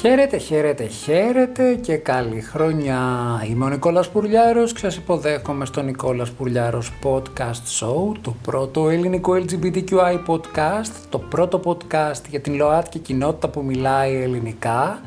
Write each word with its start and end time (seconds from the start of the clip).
Χαίρετε, 0.00 0.36
χαίρετε, 0.36 0.86
χαίρετε 0.86 1.74
και 1.74 1.96
καλή 1.96 2.40
χρονιά. 2.40 3.00
Είμαι 3.48 3.64
ο 3.64 3.68
Νικόλας 3.68 4.08
Πουρλιάρος 4.08 4.72
και 4.72 4.78
σας 4.78 4.96
υποδέχομαι 4.96 5.64
στο 5.64 5.82
Νικόλας 5.82 6.30
Πουρλιάρος 6.30 6.92
Podcast 7.02 7.80
Show, 7.80 8.14
το 8.20 8.34
πρώτο 8.42 8.88
ελληνικό 8.88 9.32
LGBTQI 9.32 10.18
podcast, 10.26 10.92
το 11.08 11.18
πρώτο 11.18 11.60
podcast 11.64 12.22
για 12.28 12.40
την 12.40 12.54
ΛΟΑΤΚΙ 12.54 12.98
κοινότητα 12.98 13.48
που 13.48 13.62
μιλάει 13.62 14.14
ελληνικά. 14.14 15.00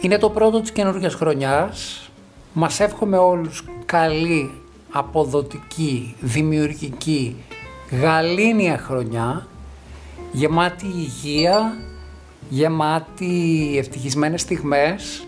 Είναι 0.00 0.18
το 0.18 0.30
πρώτο 0.30 0.60
της 0.60 0.72
καινούργιας 0.72 1.14
χρονιάς. 1.14 2.10
Μας 2.52 2.80
εύχομαι 2.80 3.16
όλους 3.16 3.64
καλή, 3.84 4.50
αποδοτική, 4.90 6.14
δημιουργική, 6.20 7.36
γαλήνια 8.00 8.78
χρονιά, 8.78 9.46
γεμάτη 10.32 10.86
υγεία, 10.86 11.72
γεμάτη 12.50 13.74
ευτυχισμένες 13.78 14.40
στιγμές 14.40 15.26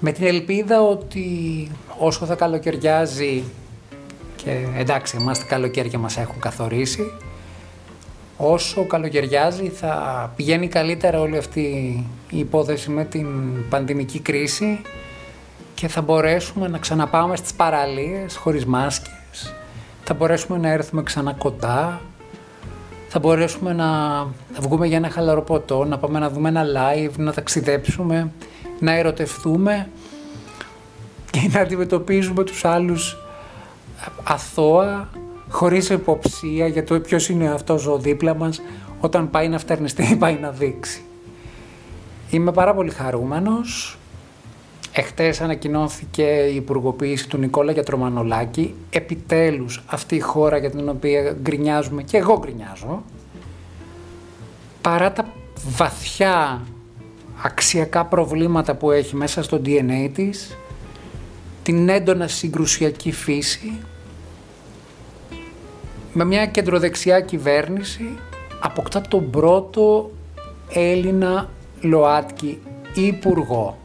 με 0.00 0.12
την 0.12 0.26
ελπίδα 0.26 0.82
ότι 0.82 1.68
όσο 1.98 2.26
θα 2.26 2.34
καλοκαιριάζει 2.34 3.42
και 4.36 4.66
εντάξει 4.76 5.16
εμάς 5.20 5.38
τα 5.38 5.44
καλοκαίρια 5.44 5.98
μας 5.98 6.16
έχουν 6.16 6.40
καθορίσει 6.40 7.12
όσο 8.36 8.86
καλοκαιριάζει 8.86 9.68
θα 9.68 10.32
πηγαίνει 10.36 10.68
καλύτερα 10.68 11.20
όλη 11.20 11.36
αυτή 11.36 11.60
η 12.30 12.38
υπόθεση 12.38 12.90
με 12.90 13.04
την 13.04 13.26
πανδημική 13.68 14.18
κρίση 14.18 14.80
και 15.74 15.88
θα 15.88 16.00
μπορέσουμε 16.00 16.68
να 16.68 16.78
ξαναπάμε 16.78 17.36
στις 17.36 17.54
παραλίες 17.54 18.36
χωρίς 18.36 18.64
μάσκες 18.64 19.54
θα 20.04 20.14
μπορέσουμε 20.14 20.58
να 20.58 20.68
έρθουμε 20.68 21.02
ξανά 21.02 21.32
κοντά 21.32 22.00
θα 23.12 23.18
μπορέσουμε 23.18 23.72
να 23.72 23.88
βγούμε 24.60 24.86
για 24.86 24.96
ένα 24.96 25.10
χαλαρό 25.10 25.42
ποτό, 25.42 25.84
να 25.84 25.98
πάμε 25.98 26.18
να 26.18 26.30
δούμε 26.30 26.48
ένα 26.48 26.64
live, 26.64 27.12
να 27.16 27.32
ταξιδέψουμε, 27.32 28.32
να 28.80 28.92
ερωτευτούμε 28.92 29.88
και 31.30 31.50
να 31.52 31.60
αντιμετωπίζουμε 31.60 32.44
τους 32.44 32.64
άλλους 32.64 33.16
αθώα, 34.22 35.08
χωρίς 35.48 35.90
υποψία 35.90 36.66
για 36.66 36.84
το 36.84 37.00
ποιος 37.00 37.28
είναι 37.28 37.48
αυτός 37.50 37.86
ο 37.86 37.98
δίπλα 37.98 38.34
μας 38.34 38.60
όταν 39.00 39.30
πάει 39.30 39.48
να 39.48 39.58
φτερνιστεί 39.58 40.02
ή 40.12 40.16
πάει 40.16 40.38
να 40.40 40.50
δείξει. 40.50 41.02
Είμαι 42.30 42.52
πάρα 42.52 42.74
πολύ 42.74 42.90
χαρούμενος. 42.90 43.98
Εχθές 44.92 45.40
ανακοινώθηκε 45.40 46.22
η 46.22 46.54
υπουργοποίηση 46.54 47.28
του 47.28 47.38
Νικόλα 47.38 47.72
Γιατρομανολάκη. 47.72 48.74
Επιτέλους 48.90 49.82
αυτή 49.86 50.14
η 50.14 50.20
χώρα 50.20 50.56
για 50.56 50.70
την 50.70 50.88
οποία 50.88 51.36
γκρινιάζουμε 51.42 52.02
και 52.02 52.16
εγώ 52.16 52.38
γκρινιάζω. 52.38 53.02
Παρά 54.80 55.12
τα 55.12 55.32
βαθιά 55.66 56.62
αξιακά 57.42 58.04
προβλήματα 58.04 58.74
που 58.74 58.90
έχει 58.90 59.16
μέσα 59.16 59.42
στο 59.42 59.60
DNA 59.64 60.10
της, 60.14 60.56
την 61.62 61.88
έντονα 61.88 62.28
συγκρουσιακή 62.28 63.12
φύση, 63.12 63.78
με 66.12 66.24
μια 66.24 66.46
κεντροδεξιά 66.46 67.20
κυβέρνηση 67.20 68.18
αποκτά 68.60 69.00
τον 69.00 69.30
πρώτο 69.30 70.10
Έλληνα 70.72 71.50
ΛΟΑΤΚΙ 71.80 72.60
υπουργό 72.94 73.79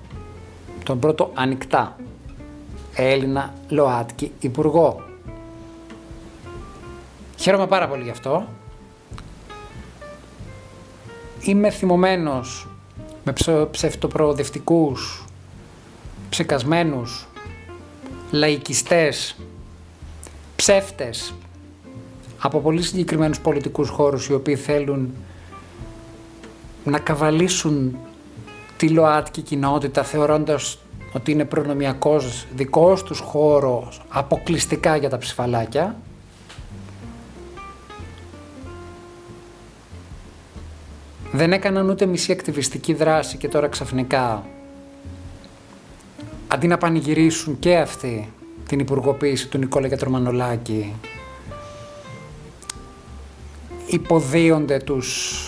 τον 0.85 0.99
πρώτο 0.99 1.31
ανοιχτά 1.33 1.95
Έλληνα 2.95 3.53
ΛΟΑΤΚΙ 3.69 4.31
Υπουργό. 4.39 5.03
Χαίρομαι 7.37 7.67
πάρα 7.67 7.87
πολύ 7.87 8.03
γι' 8.03 8.09
αυτό. 8.09 8.47
Είμαι 11.39 11.69
θυμωμένος 11.69 12.67
με 13.23 13.33
ψευτοπροοδευτικούς, 13.71 15.25
ψεκασμένους, 16.29 17.27
λαϊκιστές, 18.31 19.35
ψεύτες 20.55 21.33
από 22.39 22.59
πολύ 22.59 22.81
συγκεκριμένους 22.81 23.39
πολιτικούς 23.39 23.89
χώρους 23.89 24.27
οι 24.27 24.33
οποίοι 24.33 24.55
θέλουν 24.55 25.13
να 26.83 26.99
καβαλήσουν 26.99 27.97
τη 28.77 28.89
ΛΟΑΤΚΙ 28.89 29.41
κοινότητα 29.41 30.03
θεωρώντας 30.03 30.77
ότι 31.15 31.31
είναι 31.31 31.45
προνομιακός 31.45 32.47
δικός 32.55 33.03
τους 33.03 33.19
χώρος 33.19 34.01
αποκλειστικά 34.09 34.95
για 34.95 35.09
τα 35.09 35.17
ψηφαλάκια. 35.17 35.95
Δεν 41.31 41.53
έκαναν 41.53 41.89
ούτε 41.89 42.05
μισή 42.05 42.31
ακτιβιστική 42.31 42.93
δράση 42.93 43.37
και 43.37 43.47
τώρα 43.47 43.67
ξαφνικά 43.67 44.45
αντί 46.47 46.67
να 46.67 46.77
πανηγυρίσουν 46.77 47.59
και 47.59 47.77
αυτοί 47.77 48.31
την 48.67 48.79
υπουργοποίηση 48.79 49.47
του 49.47 49.57
Νικόλα 49.57 49.87
Γιατρομανολάκη 49.87 50.93
υποδίονται 53.87 54.77
τους 54.77 55.41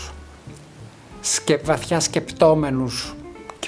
σκε, 1.21 1.61
βαθιά 1.63 1.99
σκεπτόμενους 1.99 3.15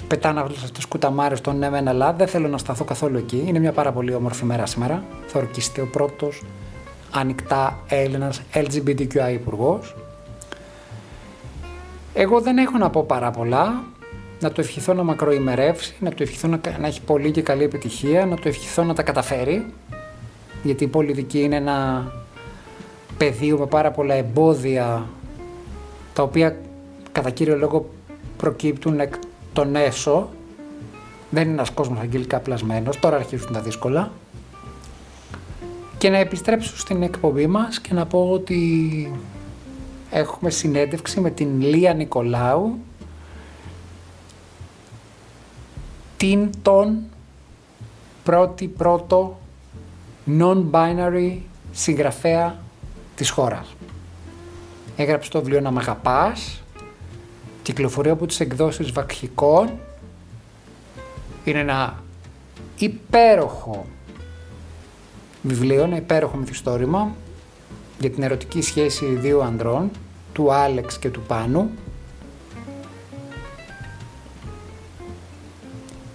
και 0.10 0.16
πετάνε 0.16 0.40
αυτές 0.40 0.72
τις 0.72 0.86
κουταμάρες 0.86 1.42
των 1.42 1.58
ναι 1.58 1.70
μεν 1.70 1.88
αλλά 1.88 2.14
δεν 2.14 2.28
θέλω 2.28 2.48
να 2.48 2.58
σταθώ 2.58 2.84
καθόλου 2.84 3.18
εκεί. 3.18 3.44
Είναι 3.48 3.60
μια 3.60 3.72
πάρα 3.72 3.92
πολύ 3.92 4.14
όμορφη 4.14 4.46
μέρα 4.46 4.66
σήμερα. 4.66 5.04
Θα 5.28 5.40
ορκιστεί 5.40 5.82
ο 5.82 5.88
πρώτος 5.92 6.44
ανοιχτά 7.12 7.80
Έλληνας 7.88 8.42
LGBTQI 8.54 9.34
υπουργός. 9.34 9.96
Εγώ 12.14 12.42
δεν 12.42 12.58
έχω 12.58 12.78
να 12.78 12.90
πω 12.90 13.04
πάρα 13.04 13.32
πολλά. 13.32 13.84
Να 14.40 14.52
το 14.52 14.62
ευχηθώ 14.62 14.94
να 14.94 15.04
μακροημερεύσει, 15.04 15.96
να 16.00 16.10
το 16.10 16.24
ευχηθώ 16.24 16.48
να, 16.48 16.60
να 16.80 16.88
έχει 16.88 17.02
πολύ 17.02 17.32
και 17.32 17.42
καλή 17.42 17.64
επιτυχία, 17.64 18.26
να 18.26 18.36
το 18.36 18.48
ευχηθώ 18.48 18.84
να 18.84 18.94
τα 18.94 19.04
καταφέρει. 19.04 19.66
Γιατί 20.64 20.84
η 20.84 20.88
πολιτική 20.88 21.42
είναι 21.42 21.56
ένα 21.56 22.12
πεδίο 23.18 23.58
με 23.58 23.66
πάρα 23.66 23.92
πολλά 23.92 24.14
εμπόδια 24.14 25.06
τα 26.14 26.24
οποία 26.24 26.58
κατά 27.12 27.30
κύριο 27.30 27.58
λόγο 27.58 27.90
προκύπτουν 28.38 29.00
εκ 29.00 29.14
των 29.54 29.76
έσω. 29.76 30.30
Δεν 31.30 31.44
είναι 31.44 31.52
ένας 31.52 31.70
κόσμος 31.70 32.00
αγγελικά 32.00 32.40
πλασμένος, 32.40 33.00
τώρα 33.00 33.16
αρχίζουν 33.16 33.54
τα 33.54 33.60
δύσκολα. 33.60 34.12
Και 35.98 36.10
να 36.10 36.18
επιστρέψω 36.18 36.78
στην 36.78 37.04
εκπομπή 37.04 37.48
μας 37.48 37.80
και 37.80 37.94
να 37.94 38.06
πω 38.06 38.30
ότι 38.32 39.14
έχουμε 40.10 40.50
συνέντευξη 40.50 41.20
με 41.20 41.30
την 41.30 41.62
Λία 41.62 41.94
Νικολάου, 41.94 42.78
την 46.18 46.50
τον 46.62 46.98
πρώτη 48.24 48.68
πρώτο 48.68 49.40
non-binary 50.40 51.38
συγγραφέα 51.72 52.60
της 53.16 53.30
χώρας. 53.30 53.76
Έγραψε 54.96 55.30
το 55.30 55.40
βιβλίο 55.40 55.62
«Να 55.62 55.72
μ' 55.72 55.78
αγαπάς», 55.78 56.62
κυκλοφορεί 57.70 58.10
από 58.10 58.26
τις 58.26 58.40
εκδόσεις 58.40 58.92
Βακχικών. 58.92 59.70
Είναι 61.44 61.60
ένα 61.60 62.04
υπέροχο 62.78 63.86
βιβλίο, 65.42 65.84
ένα 65.84 65.96
υπέροχο 65.96 66.38
μυθιστόρημα 66.38 67.16
για 68.00 68.10
την 68.10 68.24
ερωτική 68.24 68.62
σχέση 68.62 69.06
δύο 69.06 69.40
ανδρών, 69.40 69.92
του 70.34 70.54
Άλεξ 70.54 71.00
και 71.00 71.10
του 71.10 71.22
Πάνου. 71.22 71.70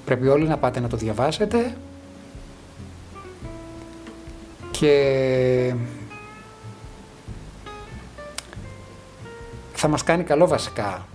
Πρέπει 0.04 0.28
όλοι 0.28 0.46
να 0.46 0.56
πάτε 0.56 0.80
να 0.80 0.88
το 0.88 0.96
διαβάσετε 0.96 1.76
και 4.70 5.74
θα 9.72 9.88
μας 9.88 10.04
κάνει 10.04 10.22
καλό 10.22 10.46
βασικά 10.46 11.06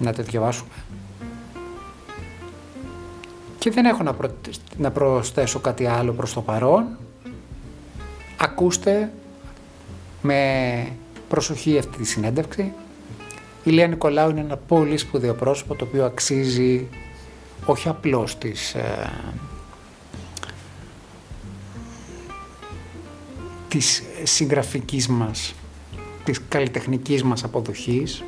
να 0.00 0.12
τα 0.12 0.22
διαβάσουμε. 0.22 0.70
Και 3.58 3.70
δεν 3.70 3.84
έχω 3.84 4.02
να, 4.02 4.16
να 4.76 4.90
προσθέσω 4.90 5.58
κάτι 5.58 5.86
άλλο 5.86 6.12
προς 6.12 6.32
το 6.32 6.40
παρόν. 6.40 6.84
Ακούστε 8.36 9.12
με 10.22 10.92
προσοχή 11.28 11.78
αυτή 11.78 11.96
τη 11.96 12.04
συνέντευξη. 12.04 12.72
Η 13.64 13.70
Λία 13.70 13.86
Νικολάου 13.86 14.30
είναι 14.30 14.40
ένα 14.40 14.56
πολύ 14.56 14.96
σπουδαίο 14.96 15.34
πρόσωπο 15.34 15.74
το 15.74 15.84
οποίο 15.84 16.04
αξίζει 16.04 16.88
όχι 17.64 17.88
απλώς 17.88 18.38
της, 18.38 18.74
ε, 18.74 19.10
της 23.68 24.02
συγγραφικής 24.22 25.08
μας, 25.08 25.54
της 26.24 26.40
καλλιτεχνικής 26.48 27.22
μας 27.22 27.44
αποδοχής, 27.44 28.24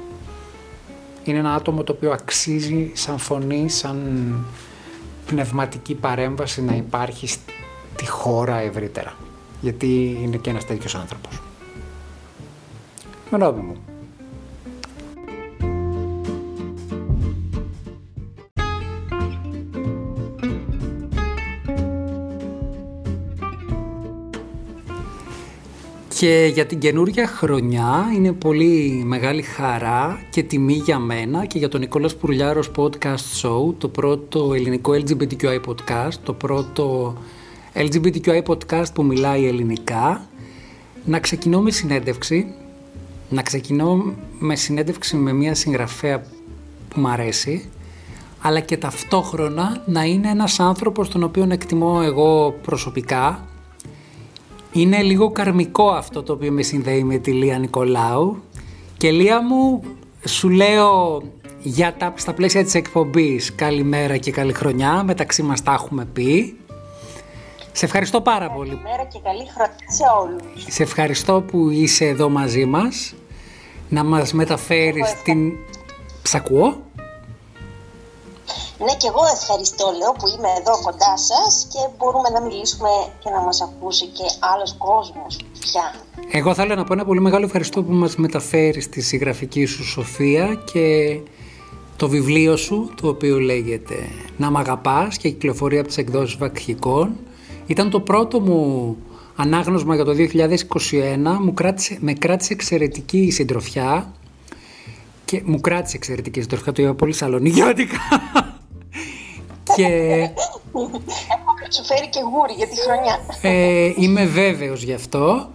είναι 1.31 1.39
ένα 1.39 1.55
άτομο 1.55 1.83
το 1.83 1.93
οποίο 1.93 2.13
αξίζει 2.13 2.91
σαν 2.95 3.19
φωνή, 3.19 3.69
σαν 3.69 4.37
πνευματική 5.27 5.95
παρέμβαση 5.95 6.63
να 6.63 6.75
υπάρχει 6.75 7.27
στη 7.27 8.07
χώρα 8.07 8.57
ευρύτερα. 8.57 9.15
Γιατί 9.61 10.19
είναι 10.23 10.37
και 10.37 10.51
ένας 10.51 10.67
τέτοιος 10.67 10.95
άνθρωπος. 10.95 11.43
Με 13.31 13.39
μου. 13.39 13.92
Και 26.23 26.51
για 26.55 26.67
την 26.67 26.79
καινούργια 26.79 27.27
χρονιά 27.27 28.11
είναι 28.15 28.33
πολύ 28.33 29.03
μεγάλη 29.07 29.43
χαρά 29.43 30.23
και 30.31 30.43
τιμή 30.43 30.73
για 30.73 30.99
μένα 30.99 31.47
και 31.47 31.59
για 31.59 31.69
τον 31.69 31.81
Νικόλας 31.81 32.17
Πουρλιάρος 32.17 32.71
Podcast 32.77 33.41
Show, 33.43 33.75
το 33.79 33.89
πρώτο 33.89 34.55
ελληνικό 34.55 34.93
LGBTQI 34.93 35.61
podcast, 35.67 36.15
το 36.23 36.33
πρώτο 36.33 37.17
LGBTQI 37.75 38.43
podcast 38.47 38.87
που 38.95 39.05
μιλάει 39.05 39.47
ελληνικά, 39.47 40.27
να 41.05 41.19
ξεκινώ 41.19 41.61
με 41.61 41.71
συνέντευξη, 41.71 42.55
να 43.29 43.43
ξεκινώ 43.43 44.15
με 44.39 44.57
συνέντευξη 44.57 45.17
με 45.17 45.33
μια 45.33 45.55
συγγραφέα 45.55 46.21
που 46.89 47.01
μου 47.01 47.09
αρέσει, 47.09 47.71
αλλά 48.41 48.61
και 48.61 48.77
ταυτόχρονα 48.77 49.83
να 49.87 50.05
είναι 50.05 50.29
ένας 50.29 50.61
άνθρωπος 50.61 51.09
τον 51.09 51.23
οποίο 51.23 51.47
εκτιμώ 51.51 52.01
εγώ 52.05 52.55
προσωπικά. 52.63 53.47
Είναι 54.73 55.03
λίγο 55.03 55.31
καρμικό 55.31 55.89
αυτό 55.89 56.23
το 56.23 56.33
οποίο 56.33 56.53
με 56.53 56.63
συνδέει 56.63 57.05
με 57.05 57.19
τη 57.19 57.33
Λία 57.33 57.59
Νικολάου. 57.59 58.43
Και 58.97 59.11
Λία 59.11 59.43
μου, 59.43 59.83
σου 60.27 60.49
λέω 60.49 61.23
για 61.63 61.95
τα, 61.99 62.13
στα 62.17 62.33
πλαίσια 62.33 62.65
της 62.65 62.75
εκπομπής 62.75 63.55
καλημέρα 63.55 64.17
και 64.17 64.31
καλή 64.31 64.53
χρονιά, 64.53 65.03
μεταξύ 65.03 65.43
μας 65.43 65.63
τα 65.63 65.73
έχουμε 65.73 66.05
πει. 66.05 66.57
Σε 67.73 67.85
ευχαριστώ 67.85 68.21
πάρα 68.21 68.51
πολύ. 68.51 68.69
Καλημέρα 68.69 69.05
και 69.05 69.19
καλή 69.23 69.47
χρονιά 69.55 69.77
σε 69.87 70.03
όλους. 70.23 70.75
Σε 70.75 70.83
ευχαριστώ 70.83 71.41
που 71.41 71.71
είσαι 71.71 72.05
εδώ 72.07 72.29
μαζί 72.29 72.65
μας, 72.65 73.15
να 73.89 74.05
μας 74.05 74.33
μεταφέρεις 74.33 75.23
την... 75.25 75.53
Σ' 76.23 76.35
ακούω; 76.35 76.83
Ναι, 78.85 78.95
και 79.01 79.09
εγώ 79.13 79.23
ευχαριστώ, 79.37 79.87
λέω, 79.99 80.13
που 80.13 80.27
είμαι 80.35 80.51
εδώ 80.61 80.75
κοντά 80.87 81.15
σας 81.17 81.67
και 81.73 81.79
μπορούμε 81.99 82.29
να 82.29 82.41
μιλήσουμε 82.41 82.89
και 83.23 83.31
να 83.31 83.41
μας 83.41 83.61
ακούσει 83.61 84.07
και 84.07 84.25
άλλος 84.53 84.75
κόσμος 84.79 85.37
πια. 85.61 85.95
Εγώ 86.31 86.55
θέλω 86.55 86.75
να 86.75 86.85
πω 86.85 86.93
ένα 86.93 87.05
πολύ 87.05 87.21
μεγάλο 87.21 87.45
ευχαριστώ 87.45 87.83
που 87.83 87.93
μας 87.93 88.17
μεταφέρεις 88.17 88.89
τη 88.89 89.01
συγγραφική 89.01 89.65
σου 89.65 89.85
Σοφία 89.85 90.63
και 90.73 91.19
το 91.97 92.09
βιβλίο 92.09 92.57
σου, 92.57 92.95
το 93.01 93.09
οποίο 93.09 93.39
λέγεται 93.39 93.95
«Να 94.37 94.51
μ' 94.51 94.57
αγαπάς» 94.57 95.17
και 95.17 95.29
κυκλοφορεί 95.29 95.79
από 95.79 95.89
τις 95.89 95.97
εκδόσεις 95.97 96.37
Βακχικών. 96.37 97.17
Ήταν 97.67 97.91
το 97.91 98.01
πρώτο 98.01 98.41
μου 98.41 98.97
ανάγνωσμα 99.37 99.95
για 99.95 100.05
το 100.05 100.13
2021, 100.13 101.39
μου 101.41 101.55
κράτησε, 101.55 101.97
με 102.01 102.13
κράτησε 102.13 102.53
εξαιρετική 102.53 103.31
συντροφιά 103.31 104.13
και 105.25 105.43
μου 105.45 105.61
κράτησε 105.61 105.97
εξαιρετική 105.97 106.41
συντροφιά, 106.41 106.73
το 106.73 106.83
είπα 106.83 106.95
πολύ 106.95 107.13
σαλονικιώτικα. 107.13 107.99
και... 109.77 109.85
Έχω 111.35 111.53
σου 111.71 111.85
φέρει 111.85 112.09
και 112.09 112.21
γούρι 112.33 112.53
για 112.57 112.67
τη 112.67 112.77
χρονιά. 112.81 113.19
Ε, 113.43 113.93
είμαι 113.97 114.25
βέβαιος 114.25 114.83
γι' 114.83 114.93
αυτό. 114.93 115.51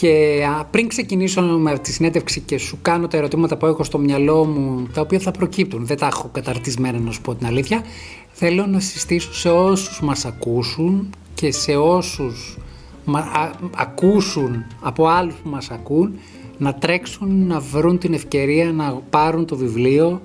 Και 0.00 0.46
πριν 0.70 0.88
ξεκινήσω 0.88 1.42
με 1.42 1.78
τη 1.78 1.92
συνέντευξη 1.92 2.40
και 2.40 2.58
σου 2.58 2.78
κάνω 2.82 3.08
τα 3.08 3.16
ερωτήματα 3.16 3.56
που 3.56 3.66
έχω 3.66 3.84
στο 3.84 3.98
μυαλό 3.98 4.44
μου, 4.44 4.86
τα 4.94 5.00
οποία 5.00 5.18
θα 5.18 5.30
προκύπτουν, 5.30 5.86
δεν 5.86 5.98
τα 5.98 6.06
έχω 6.06 6.28
καταρτισμένα 6.32 6.98
να 6.98 7.12
σου 7.12 7.20
πω 7.20 7.34
την 7.34 7.46
αλήθεια, 7.46 7.82
θέλω 8.32 8.66
να 8.66 8.80
συστήσω 8.80 9.34
σε 9.34 9.50
όσους 9.50 10.00
μας 10.00 10.24
ακούσουν 10.24 11.10
και 11.34 11.52
σε 11.52 11.76
όσους 11.76 12.58
ακούσουν 13.76 14.64
από 14.80 15.06
άλλους 15.06 15.34
που 15.34 15.48
μας 15.48 15.70
ακούν, 15.70 16.18
να 16.58 16.74
τρέξουν 16.74 17.46
να 17.46 17.60
βρουν 17.60 17.98
την 17.98 18.14
ευκαιρία 18.14 18.72
να 18.72 19.00
πάρουν 19.10 19.46
το 19.46 19.56
βιβλίο, 19.56 20.20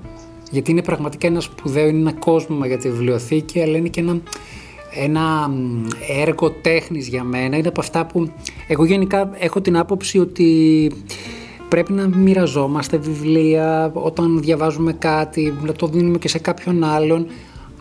γιατί 0.52 0.72
είναι 0.72 0.82
πραγματικά 0.82 1.28
ένα 1.28 1.40
σπουδαίο, 1.40 1.88
είναι 1.88 2.00
ένα 2.00 2.14
κόσμο 2.14 2.66
για 2.66 2.78
τη 2.78 2.90
βιβλιοθήκη, 2.90 3.62
αλλά 3.62 3.78
είναι 3.78 3.88
και 3.88 4.00
ένα, 4.00 4.20
ένα 4.94 5.52
έργο 6.22 6.52
τέχνης 6.52 7.08
για 7.08 7.24
μένα. 7.24 7.58
Είναι 7.58 7.68
από 7.68 7.80
αυτά 7.80 8.06
που 8.06 8.32
εγώ 8.68 8.86
γενικά 8.86 9.32
έχω 9.40 9.62
την 9.62 9.78
άποψη 9.78 10.20
ότι 10.20 10.92
πρέπει 11.70 11.94
να 11.94 12.08
μοιραζόμαστε 12.08 12.98
βιβλία 12.98 13.92
όταν 13.94 14.40
διαβάζουμε 14.42 14.94
κάτι, 14.94 15.54
να 15.62 15.72
το 15.72 15.88
δίνουμε 15.88 16.18
και 16.18 16.28
σε 16.28 16.40
κάποιον 16.40 16.84
άλλον. 16.84 17.28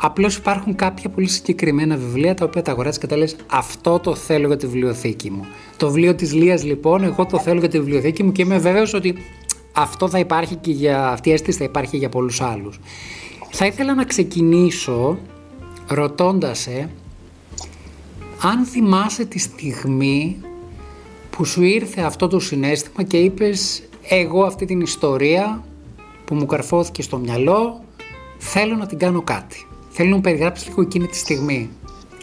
Απλώς 0.02 0.36
υπάρχουν 0.36 0.74
κάποια 0.74 1.10
πολύ 1.10 1.28
συγκεκριμένα 1.28 1.96
βιβλία 1.96 2.34
τα 2.34 2.44
οποία 2.44 2.62
τα 2.62 2.72
αγοράζεις 2.72 3.00
και 3.00 3.06
τα 3.06 3.16
λες: 3.16 3.36
Αυτό 3.46 3.98
το 3.98 4.14
θέλω 4.14 4.46
για 4.46 4.56
τη 4.56 4.66
βιβλιοθήκη 4.66 5.30
μου. 5.30 5.46
Το 5.76 5.86
βιβλίο 5.86 6.14
της 6.14 6.32
Λίας, 6.32 6.64
λοιπόν, 6.64 7.04
εγώ 7.04 7.26
το 7.26 7.38
θέλω 7.38 7.58
για 7.58 7.68
τη 7.68 7.78
βιβλιοθήκη 7.78 8.22
μου 8.22 8.32
και 8.32 8.42
είμαι 8.42 8.58
βέβαιος 8.58 8.94
ότι 8.94 9.14
αυτό 9.80 10.08
θα 10.08 10.18
υπάρχει 10.18 10.54
και 10.54 10.70
για, 10.70 11.08
αυτή 11.08 11.28
η 11.28 11.32
αίσθηση 11.32 11.58
θα 11.58 11.64
υπάρχει 11.64 11.96
για 11.96 12.08
πολλούς 12.08 12.40
άλλους. 12.40 12.80
Θα 13.50 13.66
ήθελα 13.66 13.94
να 13.94 14.04
ξεκινήσω 14.04 15.18
ρωτώντας 15.88 16.58
σε 16.58 16.90
αν 18.42 18.64
θυμάσαι 18.64 19.24
τη 19.24 19.38
στιγμή 19.38 20.40
που 21.30 21.44
σου 21.44 21.62
ήρθε 21.62 22.00
αυτό 22.00 22.28
το 22.28 22.40
συνέστημα 22.40 23.02
και 23.02 23.16
είπες 23.16 23.82
εγώ 24.02 24.44
αυτή 24.44 24.64
την 24.64 24.80
ιστορία 24.80 25.64
που 26.24 26.34
μου 26.34 26.46
καρφώθηκε 26.46 27.02
στο 27.02 27.16
μυαλό 27.18 27.84
θέλω 28.38 28.76
να 28.76 28.86
την 28.86 28.98
κάνω 28.98 29.22
κάτι. 29.22 29.66
Θέλω 29.90 30.08
να 30.08 30.14
μου 30.14 30.20
περιγράψεις 30.20 30.68
λίγο 30.68 30.82
εκείνη 30.82 31.06
τη 31.06 31.16
στιγμή, 31.16 31.70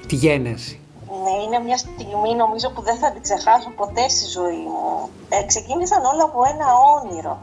τη 0.07 0.15
γένεση. 0.15 0.79
Ναι, 1.27 1.43
είναι 1.43 1.59
μια 1.59 1.77
στιγμή 1.77 2.35
νομίζω 2.35 2.69
που 2.69 2.81
δεν 2.81 2.97
θα 2.97 3.11
την 3.11 3.21
ξεχάσω 3.21 3.69
ποτέ 3.69 4.09
στη 4.09 4.25
ζωή 4.37 4.63
μου. 4.73 5.09
Ε, 5.29 5.43
ξεκίνησαν 5.43 6.05
όλα 6.05 6.23
από 6.23 6.39
ένα 6.53 6.67
όνειρο. 6.97 7.37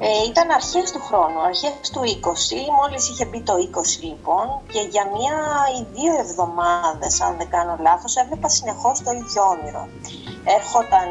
Ε, 0.00 0.24
ήταν 0.30 0.50
αρχές 0.50 0.92
του 0.92 1.02
χρόνου, 1.08 1.40
αρχές 1.40 1.90
του 1.92 2.00
20, 2.00 2.70
μόλις 2.78 3.08
είχε 3.08 3.24
μπει 3.24 3.40
το 3.40 3.54
20 3.54 4.02
λοιπόν 4.02 4.46
και 4.72 4.80
για 4.80 5.04
μία 5.14 5.36
ή 5.78 5.80
δύο 5.94 6.14
εβδομάδες 6.24 7.20
αν 7.20 7.36
δεν 7.36 7.48
κάνω 7.48 7.76
λάθος 7.80 8.16
έβλεπα 8.16 8.48
συνεχώς 8.48 9.02
το 9.02 9.10
ίδιο 9.10 9.42
όνειρο. 9.54 9.88
Έρχονταν 10.58 11.08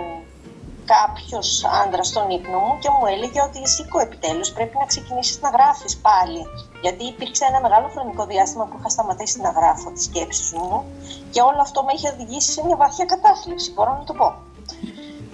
κάποιος 0.94 1.50
άντρας 1.84 2.08
στον 2.08 2.30
ύπνο 2.30 2.60
μου 2.66 2.78
και 2.82 2.90
μου 2.90 3.06
έλεγε 3.14 3.40
ότι 3.48 3.60
σήκω 3.74 4.00
επιτέλους 4.00 4.50
πρέπει 4.52 4.76
να 4.78 4.86
ξεκινήσεις 4.86 5.42
να 5.42 5.50
γράφεις 5.50 5.98
πάλι. 6.08 6.42
Γιατί 6.82 7.04
υπήρξε 7.06 7.46
ένα 7.46 7.60
μεγάλο 7.62 7.88
χρονικό 7.94 8.26
διάστημα 8.26 8.66
που 8.66 8.76
είχα 8.80 8.90
σταματήσει 8.90 9.42
να 9.42 9.50
γράφω 9.50 9.92
τις 9.92 10.04
σκέψεις 10.04 10.54
μου 10.54 10.86
και 11.32 11.42
όλο 11.42 11.62
αυτό 11.62 11.84
με 11.84 11.92
είχε 11.96 12.10
οδηγήσει 12.14 12.52
σε 12.52 12.66
μια 12.66 12.76
βαθιά 12.76 13.06
κατάθλιψη, 13.06 13.74
μπορώ 13.74 13.92
να 14.00 14.04
το 14.04 14.14
πω. 14.14 14.28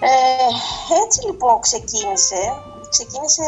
Ε, 0.00 0.48
έτσι 1.04 1.18
λοιπόν 1.26 1.60
ξεκίνησε, 1.60 2.40
ξεκίνησε 2.94 3.44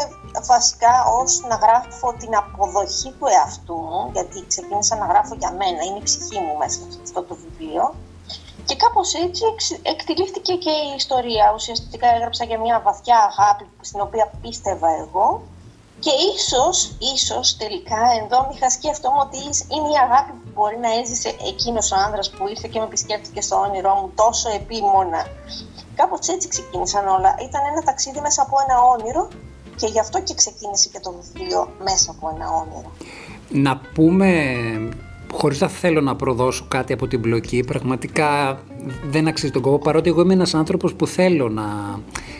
βασικά 0.52 0.94
ως 1.20 1.40
να 1.48 1.56
γράφω 1.64 2.08
την 2.20 2.36
αποδοχή 2.36 3.10
του 3.18 3.26
εαυτού 3.36 3.74
μου, 3.88 4.10
γιατί 4.12 4.44
ξεκίνησα 4.46 4.96
να 4.96 5.06
γράφω 5.06 5.34
για 5.34 5.52
μένα, 5.60 5.80
είναι 5.84 5.98
η 5.98 6.02
ψυχή 6.02 6.38
μου 6.44 6.56
μέσα 6.56 6.80
σε 6.92 6.98
αυτό 7.02 7.22
το 7.22 7.34
βιβλίο 7.42 7.94
και 8.66 8.76
κάπως 8.76 9.14
έτσι 9.14 9.44
εκτελήθηκε 9.82 10.54
και 10.54 10.70
η 10.70 10.94
ιστορία. 10.96 11.52
Ουσιαστικά 11.54 12.06
έγραψα 12.14 12.44
για 12.44 12.58
μια 12.58 12.80
βαθιά 12.84 13.18
αγάπη 13.30 13.64
στην 13.80 14.00
οποία 14.00 14.30
πίστευα 14.42 14.88
εγώ 15.02 15.42
και 15.98 16.10
ίσως, 16.34 16.76
ίσως 17.14 17.56
τελικά 17.56 18.00
ενδόμηχα 18.20 18.70
σκέφτομαι 18.70 19.18
ότι 19.26 19.38
είναι 19.74 19.88
η 19.96 19.98
αγάπη 20.06 20.32
που 20.40 20.48
μπορεί 20.54 20.78
να 20.78 20.90
έζησε 21.00 21.30
εκείνος 21.50 21.92
ο 21.92 21.96
άνδρας 22.06 22.30
που 22.30 22.48
ήρθε 22.48 22.68
και 22.68 22.78
με 22.78 22.84
επισκέφτηκε 22.84 23.40
στο 23.40 23.56
όνειρό 23.56 23.94
μου 23.94 24.12
τόσο 24.14 24.48
επίμονα. 24.60 25.26
Κάπως 25.96 26.28
έτσι 26.28 26.48
ξεκίνησαν 26.48 27.08
όλα. 27.08 27.30
Ήταν 27.48 27.62
ένα 27.72 27.82
ταξίδι 27.82 28.20
μέσα 28.20 28.42
από 28.42 28.56
ένα 28.64 28.76
όνειρο 28.94 29.28
και 29.76 29.86
γι' 29.86 30.00
αυτό 30.00 30.20
και 30.20 30.34
ξεκίνησε 30.34 30.88
και 30.92 31.00
το 31.00 31.14
βιβλίο 31.18 31.68
μέσα 31.82 32.10
από 32.10 32.32
ένα 32.34 32.46
όνειρο. 32.50 32.90
Να 33.48 33.80
πούμε 33.94 34.28
χωρίς 35.32 35.60
να 35.60 35.68
θέλω 35.68 36.00
να 36.00 36.16
προδώσω 36.16 36.64
κάτι 36.68 36.92
από 36.92 37.06
την 37.06 37.20
μπλοκή, 37.20 37.64
πραγματικά 37.66 38.58
δεν 39.10 39.28
αξίζει 39.28 39.52
τον 39.52 39.62
κόπο, 39.62 39.78
παρότι 39.78 40.08
εγώ 40.08 40.20
είμαι 40.20 40.32
ένας 40.32 40.54
άνθρωπος 40.54 40.94
που 40.94 41.06
θέλω 41.06 41.48
να 41.48 41.64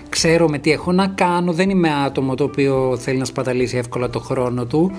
ξέρω 0.09 0.49
με 0.49 0.59
τι 0.59 0.71
έχω 0.71 0.93
να 0.93 1.07
κάνω, 1.07 1.53
δεν 1.53 1.71
είμαι 1.71 1.91
άτομο 2.05 2.35
το 2.35 2.45
οποίο 2.45 2.97
θέλει 2.99 3.19
να 3.19 3.25
σπαταλήσει 3.25 3.77
εύκολα 3.77 4.11
το 4.11 4.19
χρόνο 4.19 4.65
του. 4.65 4.93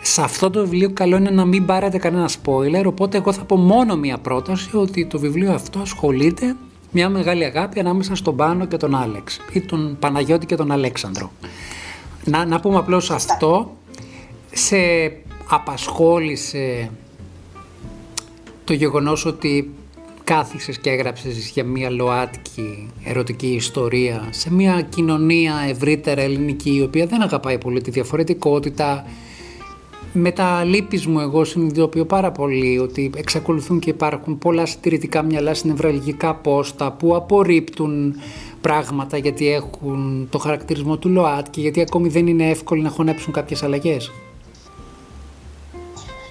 Σε 0.00 0.22
αυτό 0.22 0.50
το 0.50 0.60
βιβλίο 0.60 0.90
καλό 0.92 1.16
είναι 1.16 1.30
να 1.30 1.44
μην 1.44 1.66
πάρετε 1.66 1.98
κανένα 1.98 2.28
spoiler, 2.28 2.84
οπότε 2.86 3.16
εγώ 3.16 3.32
θα 3.32 3.44
πω 3.44 3.56
μόνο 3.56 3.96
μία 3.96 4.18
πρόταση 4.18 4.76
ότι 4.76 5.06
το 5.06 5.18
βιβλίο 5.18 5.52
αυτό 5.52 5.78
ασχολείται 5.78 6.56
μια 6.92 7.08
μεγάλη 7.08 7.44
αγάπη 7.44 7.80
ανάμεσα 7.80 8.14
στον 8.14 8.36
Πάνο 8.36 8.66
και 8.66 8.76
τον 8.76 8.94
Άλεξ 8.94 9.40
ή 9.52 9.60
τον 9.60 9.96
Παναγιώτη 9.98 10.46
και 10.46 10.56
τον 10.56 10.70
Αλέξανδρο. 10.70 11.30
Να, 12.24 12.44
να 12.44 12.60
πούμε 12.60 12.76
απλώς 12.76 13.10
αυτό, 13.10 13.76
σε 14.52 14.76
απασχόλησε 15.48 16.90
το 18.70 18.76
γεγονός 18.76 19.24
ότι 19.24 19.70
κάθισες 20.24 20.78
και 20.78 20.90
έγραψες 20.90 21.48
για 21.48 21.64
μια 21.64 21.90
ΛΟΑΤΚΙ 21.90 22.88
ερωτική 23.04 23.46
ιστορία 23.46 24.28
σε 24.30 24.52
μια 24.52 24.80
κοινωνία 24.88 25.54
ευρύτερα 25.68 26.20
ελληνική 26.22 26.74
η 26.74 26.82
οποία 26.82 27.06
δεν 27.06 27.22
αγαπάει 27.22 27.58
πολύ 27.58 27.80
τη 27.80 27.90
διαφορετικότητα 27.90 29.04
με 30.12 30.30
τα 30.30 30.64
λύπης 30.64 31.06
μου 31.06 31.20
εγώ 31.20 31.44
συνειδητοποιώ 31.44 32.04
πάρα 32.04 32.32
πολύ 32.32 32.78
ότι 32.78 33.10
εξακολουθούν 33.16 33.78
και 33.78 33.90
υπάρχουν 33.90 34.38
πολλά 34.38 34.66
συντηρητικά 34.66 35.22
μυαλά 35.22 35.54
συνευραλγικά 35.54 36.34
πόστα 36.34 36.92
που 36.92 37.14
απορρίπτουν 37.14 38.14
πράγματα 38.60 39.16
γιατί 39.16 39.52
έχουν 39.52 40.26
το 40.30 40.38
χαρακτηρισμό 40.38 40.96
του 40.96 41.08
ΛΟΑΤΚΙ 41.08 41.60
γιατί 41.60 41.80
ακόμη 41.80 42.08
δεν 42.08 42.26
είναι 42.26 42.50
εύκολο 42.50 42.82
να 42.82 42.88
χωνέψουν 42.88 43.32
κάποιες 43.32 43.62
αλλαγές 43.62 44.12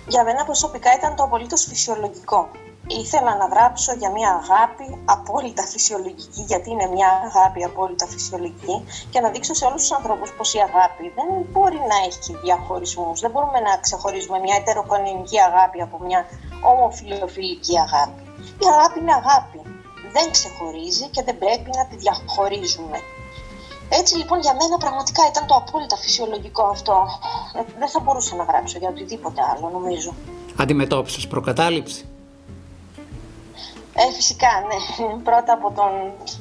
για 0.10 0.24
μένα 0.24 0.46
προσωπικά 0.46 0.94
ήταν 0.94 1.16
το 1.16 1.24
απολύτως 1.24 1.63
φυσιολογικό. 1.70 2.50
ήθελα 2.88 3.36
να 3.36 3.46
γράψω 3.46 3.94
για 3.94 4.12
μια 4.12 4.30
αγάπη 4.42 4.88
απόλυτα 5.06 5.63
φυσιολογική, 5.63 6.42
γιατί 6.51 6.70
είναι 6.72 6.88
μια 6.96 7.10
αγάπη 7.28 7.63
απόλυτα 7.63 8.06
φυσιολογική 8.08 8.75
και 9.10 9.20
να 9.20 9.30
δείξω 9.30 9.54
σε 9.54 9.66
όλους 9.66 9.82
τους 9.82 9.92
ανθρώπους 9.92 10.34
πως 10.38 10.54
η 10.54 10.60
αγάπη 10.60 11.04
δεν 11.18 11.28
μπορεί 11.51 11.82
να 11.92 11.98
έχει 12.08 12.34
διαχωρισμούς. 12.44 13.20
Δεν 13.20 13.32
μπορούμε 13.32 13.60
να 13.60 13.78
ξεχωρίζουμε 13.78 14.39
μια 14.39 14.56
ετεροκονική 14.56 15.39
αγάπη 15.39 15.82
από 15.82 15.98
μια 16.06 16.25
ομοφιλοφιλική 16.72 17.80
αγάπη. 17.80 18.22
Η 18.66 18.66
αγάπη 18.74 19.00
είναι 19.00 19.13
αγάπη. 19.13 19.60
Δεν 20.16 20.32
ξεχωρίζει 20.32 21.06
και 21.10 21.24
δεν 21.24 21.38
πρέπει 21.38 21.70
να 21.78 21.86
τη 21.86 21.96
διαχωρίζουμε. 21.96 22.98
Έτσι 23.89 24.17
λοιπόν 24.17 24.39
για 24.39 24.53
μένα 24.53 24.77
πραγματικά 24.77 25.22
ήταν 25.31 25.48
το 25.48 25.55
απόλυτα 25.55 25.98
φυσιολογικό 25.98 26.63
αυτό. 26.63 27.08
Ε, 27.55 27.62
δεν 27.79 27.89
θα 27.89 28.00
μπορούσα 28.00 28.36
να 28.36 28.43
γράψω 28.43 28.77
για 28.77 28.89
οτιδήποτε 28.89 29.41
άλλο 29.51 29.69
νομίζω. 29.69 30.13
Αντιμετώπισες 30.58 31.27
προκατάληψη; 31.27 32.05
Ε, 33.93 34.13
φυσικά, 34.15 34.48
ναι. 34.67 34.77
Πρώτα 35.24 35.53
από 35.53 35.72
τον 35.72 35.91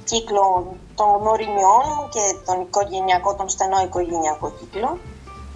κύκλο 0.04 0.76
των 0.94 1.06
γνωριμιών 1.20 1.84
μου 1.96 2.08
και 2.14 2.24
τον 2.46 2.60
οικογενειακό, 2.60 3.34
τον 3.34 3.48
στενό 3.48 3.80
οικογενειακό 3.82 4.52
κύκλο. 4.58 4.98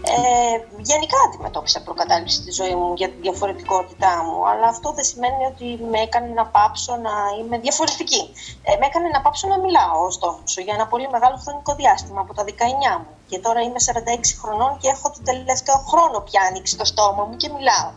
Ε, 0.04 0.56
γενικά 0.90 1.16
αντιμετώπισα 1.26 1.82
προκατάληψη 1.82 2.36
στη 2.36 2.50
ζωή 2.50 2.74
μου 2.74 2.94
για 2.94 3.08
τη 3.08 3.16
διαφορετικότητά 3.20 4.22
μου, 4.26 4.48
αλλά 4.48 4.66
αυτό 4.66 4.92
δεν 4.92 5.04
σημαίνει 5.04 5.44
ότι 5.52 5.66
με 5.90 5.98
έκανε 6.00 6.26
να 6.26 6.46
πάψω 6.46 6.96
να 6.96 7.14
είμαι 7.38 7.58
διαφορετική. 7.58 8.22
Ε, 8.62 8.76
με 8.80 8.86
έκανε 8.86 9.08
να 9.08 9.20
πάψω 9.20 9.48
να 9.48 9.58
μιλάω, 9.58 10.04
ωστόσο, 10.06 10.60
για 10.60 10.74
ένα 10.74 10.86
πολύ 10.86 11.08
μεγάλο 11.10 11.36
χρονικό 11.44 11.74
διάστημα, 11.74 12.20
από 12.20 12.34
τα 12.34 12.44
19 12.44 12.50
μου. 12.98 13.12
Και 13.28 13.38
τώρα 13.38 13.60
είμαι 13.60 13.80
46 13.86 13.90
χρονών 14.40 14.78
και 14.80 14.88
έχω 14.88 15.10
τον 15.10 15.24
τελευταίο 15.24 15.78
χρόνο 15.90 16.20
πια 16.20 16.40
ανοίξει 16.48 16.76
το 16.76 16.84
στόμα 16.84 17.24
μου 17.24 17.36
και 17.36 17.48
μιλάω. 17.56 17.90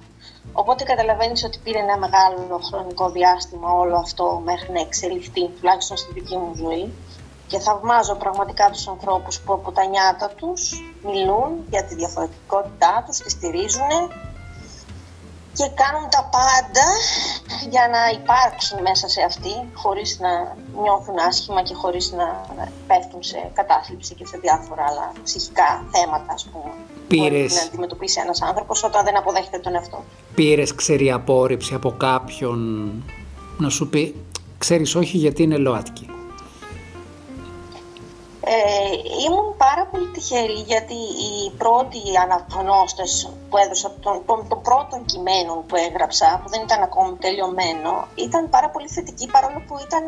Οπότε 0.53 0.83
καταλαβαίνεις 0.83 1.43
ότι 1.43 1.59
πήρε 1.63 1.79
ένα 1.79 1.97
μεγάλο 1.97 2.59
χρονικό 2.69 3.09
διάστημα 3.09 3.71
όλο 3.71 3.97
αυτό 3.97 4.41
μέχρι 4.45 4.71
να 4.71 4.79
εξελιχθεί, 4.79 5.47
τουλάχιστον 5.47 5.97
στη 5.97 6.13
δική 6.13 6.37
μου 6.37 6.51
ζωή. 6.55 6.93
Και 7.47 7.59
θαυμάζω 7.59 8.15
πραγματικά 8.15 8.69
τους 8.69 8.87
ανθρώπους 8.87 9.39
που 9.39 9.53
από 9.53 9.71
τα 9.71 9.85
νιάτα 9.85 10.29
τους 10.29 10.81
μιλούν 11.03 11.51
για 11.69 11.85
τη 11.85 11.95
διαφορετικότητά 11.95 13.03
τους, 13.07 13.17
τη 13.17 13.29
στηρίζουν 13.29 13.91
και 15.57 15.67
κάνουν 15.81 16.09
τα 16.09 16.29
πάντα 16.35 16.87
για 17.69 17.85
να 17.93 18.01
υπάρξουν 18.19 18.81
μέσα 18.81 19.07
σε 19.07 19.21
αυτή 19.21 19.53
χωρίς 19.73 20.19
να 20.19 20.55
νιώθουν 20.81 21.17
άσχημα 21.27 21.61
και 21.63 21.73
χωρίς 21.73 22.11
να 22.11 22.27
πέφτουν 22.87 23.23
σε 23.23 23.51
κατάθλιψη 23.53 24.15
και 24.15 24.25
σε 24.25 24.37
διάφορα 24.37 24.83
άλλα 24.89 25.11
ψυχικά 25.23 25.85
θέματα 25.93 26.33
ας 26.33 26.45
πούμε. 26.51 26.73
Πήρες... 27.07 27.53
να 27.55 27.61
αντιμετωπίσει 27.61 28.19
ένας 28.23 28.41
άνθρωπος 28.41 28.83
όταν 28.83 29.03
δεν 29.05 29.17
αποδέχεται 29.17 29.59
τον 29.59 29.73
εαυτό 29.75 29.97
του. 29.97 30.33
Πήρες 30.35 30.75
ξέρει 30.75 31.11
απόρριψη 31.11 31.73
από 31.73 31.91
κάποιον 31.91 32.59
να 33.57 33.69
σου 33.69 33.89
πει 33.89 34.25
ξέρεις 34.57 34.95
όχι 34.95 35.17
γιατί 35.17 35.43
είναι 35.43 35.57
ΛΟΑΤΚΙ. 35.57 36.14
Ε, 38.53 38.57
ήμουν 39.25 39.47
πάρα 39.65 39.83
πολύ 39.91 40.07
τυχερή 40.13 40.59
γιατί 40.71 40.97
οι 41.25 41.33
πρώτοι 41.61 42.01
αναγνώστες 42.23 43.11
που 43.49 43.55
έδωσα 43.63 43.87
των, 44.03 44.15
των, 44.27 44.37
των 44.49 44.59
πρώτων 44.67 44.99
κειμένων 45.11 45.57
που 45.67 45.75
έγραψα, 45.87 46.27
που 46.41 46.47
δεν 46.53 46.61
ήταν 46.67 46.79
ακόμη 46.89 47.11
τελειωμένο, 47.25 47.91
ήταν 48.27 48.43
πάρα 48.55 48.69
πολύ 48.73 48.87
θετικοί 48.95 49.25
παρόλο 49.35 49.59
που 49.67 49.75
ήταν, 49.85 50.05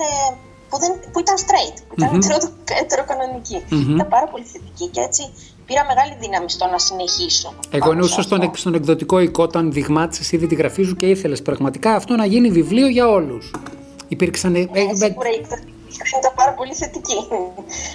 που 0.70 0.76
δεν, 0.82 0.92
που 1.12 1.20
ήταν 1.24 1.36
straight, 1.46 1.78
που 1.88 1.94
ήταν 1.98 2.10
mm-hmm. 2.14 2.82
ετεροκανονικοί. 2.84 3.60
Mm-hmm. 3.64 3.94
Ήταν 3.96 4.08
πάρα 4.16 4.28
πολύ 4.32 4.46
θετικοί 4.54 4.86
και 4.94 5.02
έτσι 5.08 5.24
πήρα 5.68 5.84
μεγάλη 5.92 6.14
δύναμη 6.24 6.50
στο 6.56 6.66
να 6.74 6.80
συνεχίσω. 6.88 7.50
Εγώ 7.78 7.90
εννοούσα 7.92 8.22
στον, 8.22 8.40
στον 8.62 8.74
εκδοτικό 8.80 9.16
οικό 9.20 9.44
όταν 9.44 9.64
δειγμάτισες 9.72 10.32
ήδη 10.32 10.48
τη 10.48 10.56
γραφή 10.56 10.84
σου 10.84 10.96
και 10.96 11.08
ήθελες 11.16 11.42
πραγματικά 11.42 11.92
αυτό 12.00 12.16
να 12.16 12.26
γίνει 12.26 12.50
βιβλίο 12.60 12.88
για 12.88 13.08
όλους. 13.08 13.52
Υπήρξαν. 14.08 14.52
Ναι, 14.52 14.60
σίγουρα 14.94 15.30
η 15.30 15.42
ήταν 16.20 16.34
πάρα 16.36 16.54
πολύ 16.54 16.74
θετική. 16.74 17.20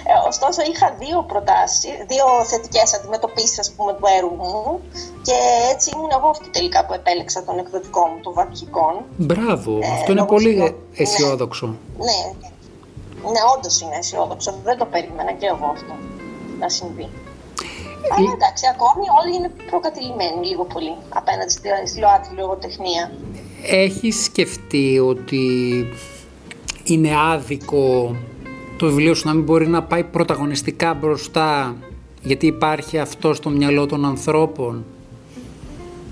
Ε, 0.09 0.27
ωστόσο 0.27 0.61
είχα 0.71 0.95
δύο 0.99 1.23
προτάσεις, 1.31 1.81
δύο 2.07 2.25
θετικές 2.45 2.93
αντιμετωπίσεις 2.93 3.59
ας 3.59 3.71
πούμε 3.75 3.93
του 3.93 4.05
έργου 4.17 4.35
μου 4.35 4.79
και 5.21 5.37
έτσι 5.73 5.91
ήμουν 5.95 6.11
εγώ 6.17 6.27
αυτή 6.27 6.49
τελικά 6.49 6.85
που 6.85 6.93
επέλεξα 6.93 7.43
τον 7.43 7.57
εκδοτικό 7.59 8.05
μου, 8.07 8.19
το 8.23 8.33
Βατχικών. 8.33 8.93
Μπράβο, 9.17 9.79
ε, 9.81 9.87
αυτό 9.97 10.11
είναι 10.11 10.25
πολύ 10.25 10.55
ναι. 10.55 10.69
αισιόδοξο. 10.95 11.67
Ναι, 12.07 12.19
ναι, 13.31 13.41
όντως 13.57 13.81
είναι 13.81 13.95
αισιόδοξο. 13.95 14.53
Δεν 14.63 14.77
το 14.77 14.85
περίμενα 14.85 15.31
και 15.31 15.45
εγώ 15.45 15.65
αυτό 15.75 15.93
να 16.59 16.69
συμβεί. 16.69 17.07
Ε, 18.03 18.07
Αλλά 18.15 18.31
εντάξει, 18.37 18.63
ακόμη 18.73 19.05
όλοι 19.21 19.35
είναι 19.35 19.51
προκατηλημένοι 19.69 20.45
λίγο 20.45 20.63
πολύ 20.65 20.93
απέναντι 21.09 21.51
στη 21.85 21.99
ΛΟΑΤΗ 21.99 22.29
λογοτεχνία. 22.35 23.11
Έχεις 23.65 24.23
σκεφτεί 24.23 24.99
ότι 24.99 25.43
είναι 26.83 27.09
άδικο 27.31 28.15
το 28.77 28.85
βιβλίο 28.85 29.13
σου 29.13 29.27
να 29.27 29.33
μην 29.33 29.43
μπορεί 29.43 29.67
να 29.67 29.83
πάει 29.83 30.03
πρωταγωνιστικά 30.03 30.93
μπροστά 30.93 31.75
γιατί 32.23 32.45
υπάρχει 32.45 32.99
αυτό 32.99 33.33
στο 33.33 33.49
μυαλό 33.49 33.85
των 33.85 34.05
ανθρώπων; 34.05 34.85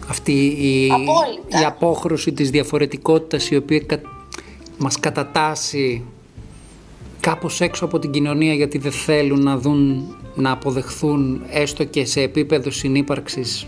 Αυτή 0.07 0.45
η, 0.45 0.85
η 1.47 1.65
απόχρωση 1.65 2.31
της 2.31 2.49
διαφορετικότητας 2.49 3.49
η 3.49 3.55
οποία 3.55 3.81
μας 4.77 4.99
κατατάσσει 4.99 6.03
κάπως 7.19 7.61
έξω 7.61 7.85
από 7.85 7.99
την 7.99 8.11
κοινωνία 8.11 8.53
γιατί 8.53 8.77
δεν 8.77 8.91
θέλουν 8.91 9.43
να 9.43 9.57
δουν, 9.57 10.07
να 10.35 10.51
αποδεχθούν 10.51 11.41
έστω 11.49 11.83
και 11.83 12.05
σε 12.05 12.21
επίπεδο 12.21 12.71
συνύπαρξης 12.71 13.67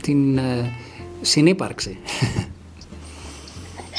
την 0.00 0.38
ε, 0.38 0.72
συνύπαρξη. 1.20 1.98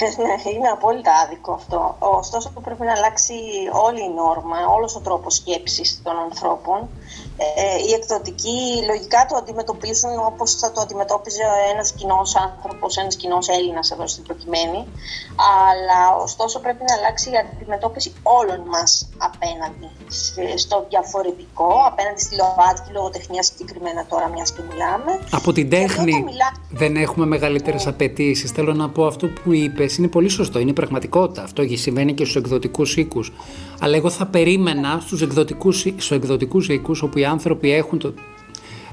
Ναι, 0.01 0.51
είναι 0.51 0.67
απόλυτα 0.67 1.13
άδικο 1.13 1.51
αυτό. 1.51 1.95
Ωστόσο 1.99 2.49
πρέπει 2.61 2.83
να 2.83 2.91
αλλάξει 2.91 3.33
όλη 3.71 4.03
η 4.03 4.09
νόρμα, 4.09 4.57
όλος 4.75 4.95
ο 4.95 5.01
τρόπος 5.01 5.35
σκέψης 5.35 6.01
των 6.03 6.17
ανθρώπων 6.17 6.89
ε, 7.37 7.77
οι 7.87 7.91
εκδοτικοί 7.93 8.59
λογικά 8.87 9.25
το 9.29 9.35
αντιμετωπίζουν 9.35 10.11
όπως 10.31 10.55
θα 10.55 10.71
το 10.71 10.81
αντιμετώπιζε 10.81 11.43
ένας 11.73 11.91
κοινός 11.91 12.35
άνθρωπος, 12.35 12.97
ένας 12.97 13.15
κοινός 13.15 13.47
Έλληνας 13.47 13.91
εδώ 13.91 14.07
στην 14.07 14.23
προκειμένη 14.23 14.87
αλλά 15.71 16.15
ωστόσο 16.21 16.59
πρέπει 16.59 16.83
να 16.87 16.93
αλλάξει 16.97 17.29
η 17.29 17.37
αντιμετώπιση 17.37 18.13
όλων 18.23 18.61
μας 18.73 19.09
απέναντι 19.17 19.89
στο 20.55 20.85
διαφορετικό, 20.89 21.71
απέναντι 21.91 22.21
στη 22.21 22.35
ΛΟΑΤΚΙ, 22.35 22.91
λογοτεχνία 22.93 23.43
συγκεκριμένα 23.43 24.05
τώρα 24.09 24.27
μιας 24.29 24.53
και 24.53 24.61
μιλάμε. 24.69 25.11
Από 25.31 25.53
την 25.53 25.69
τέχνη 25.69 26.23
μιλά... 26.23 26.51
δεν 26.69 26.95
έχουμε 26.95 27.25
μεγαλύτερες 27.25 27.83
mm. 27.85 27.89
απαιτήσεις. 27.89 28.51
Θέλω 28.51 28.73
να 28.73 28.89
πω 28.89 29.05
αυτό 29.05 29.27
που 29.27 29.53
είπες 29.53 29.97
είναι 29.97 30.07
πολύ 30.07 30.29
σωστό, 30.29 30.59
είναι 30.59 30.73
πραγματικότητα. 30.73 31.43
Αυτό 31.43 31.63
συμβαίνει 31.73 32.13
και 32.13 32.23
στους 32.23 32.35
εκδοτικούς 32.35 32.97
οίκους. 32.97 33.31
Αλλά 33.79 33.95
εγώ 33.95 34.09
θα 34.09 34.25
περίμενα 34.25 34.99
στους 35.01 35.21
εκδοτικούς, 35.21 35.79
στους 35.79 36.11
εκδοτικούς 36.11 36.69
οίκους 36.69 37.01
όπου 37.05 37.17
οι 37.17 37.25
άνθρωποι 37.25 37.71
έχουν 37.71 37.99
το, 37.99 38.13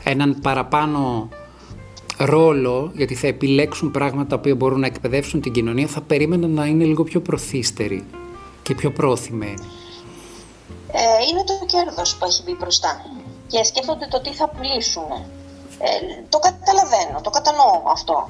έναν 0.04 0.38
παραπάνω 0.42 1.28
ρόλο 2.18 2.90
γιατί 2.94 3.14
θα 3.14 3.26
επιλέξουν 3.26 3.90
πράγματα 3.90 4.38
που 4.38 4.54
μπορούν 4.54 4.80
να 4.80 4.86
εκπαιδεύσουν 4.86 5.40
την 5.40 5.52
κοινωνία 5.52 5.86
θα 5.86 6.00
περίμενα 6.00 6.46
να 6.46 6.66
είναι 6.66 6.84
λίγο 6.84 7.04
πιο 7.04 7.20
προθύστεροι 7.20 8.04
και 8.62 8.74
πιο 8.74 8.90
πρόθυμοι. 8.92 9.54
Ε, 10.92 11.00
είναι 11.30 11.44
το 11.44 11.66
κέρδος 11.66 12.16
που 12.16 12.24
έχει 12.24 12.42
μπει 12.42 12.56
μπροστά 12.60 13.04
και 13.46 13.64
σκέφτονται 13.64 14.06
το 14.10 14.20
τι 14.20 14.32
θα 14.32 14.48
πουλήσουν. 14.48 15.10
Ε, 15.78 15.88
το 16.28 16.38
καταλαβαίνω, 16.38 17.20
το 17.22 17.30
κατανοώ 17.30 17.82
αυτό. 17.92 18.28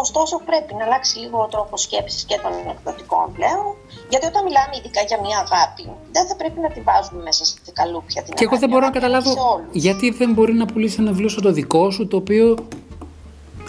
Ωστόσο, 0.00 0.40
πρέπει 0.44 0.74
να 0.74 0.84
αλλάξει 0.84 1.18
λίγο 1.18 1.38
ο 1.42 1.46
τρόπος 1.46 1.80
σκέψης 1.82 2.24
και 2.24 2.38
των 2.42 2.52
εκδοτικών 2.70 3.32
πλέον. 3.32 3.66
Γιατί 4.08 4.26
όταν 4.26 4.42
μιλάμε 4.42 4.76
ειδικά 4.78 5.00
για 5.02 5.18
μια 5.20 5.38
αγάπη, 5.38 5.84
δεν 6.12 6.26
θα 6.28 6.36
πρέπει 6.36 6.60
να 6.60 6.68
τη 6.68 6.80
βάζουμε 6.80 7.22
μέσα 7.22 7.44
σε 7.44 7.54
καλούπια 7.72 8.22
την 8.22 8.34
Και 8.34 8.44
εγώ 8.44 8.58
δεν 8.58 8.68
μπορώ 8.68 8.84
να 8.84 8.90
καταλάβω 8.90 9.30
γιατί 9.72 10.10
δεν 10.10 10.32
μπορεί 10.32 10.52
να 10.52 10.66
πουλήσει 10.66 10.96
ένα 11.00 11.10
βιβλίο 11.10 11.28
σαν 11.28 11.42
το 11.42 11.52
δικό 11.52 11.90
σου, 11.90 12.06
το 12.06 12.16
οποίο 12.16 12.56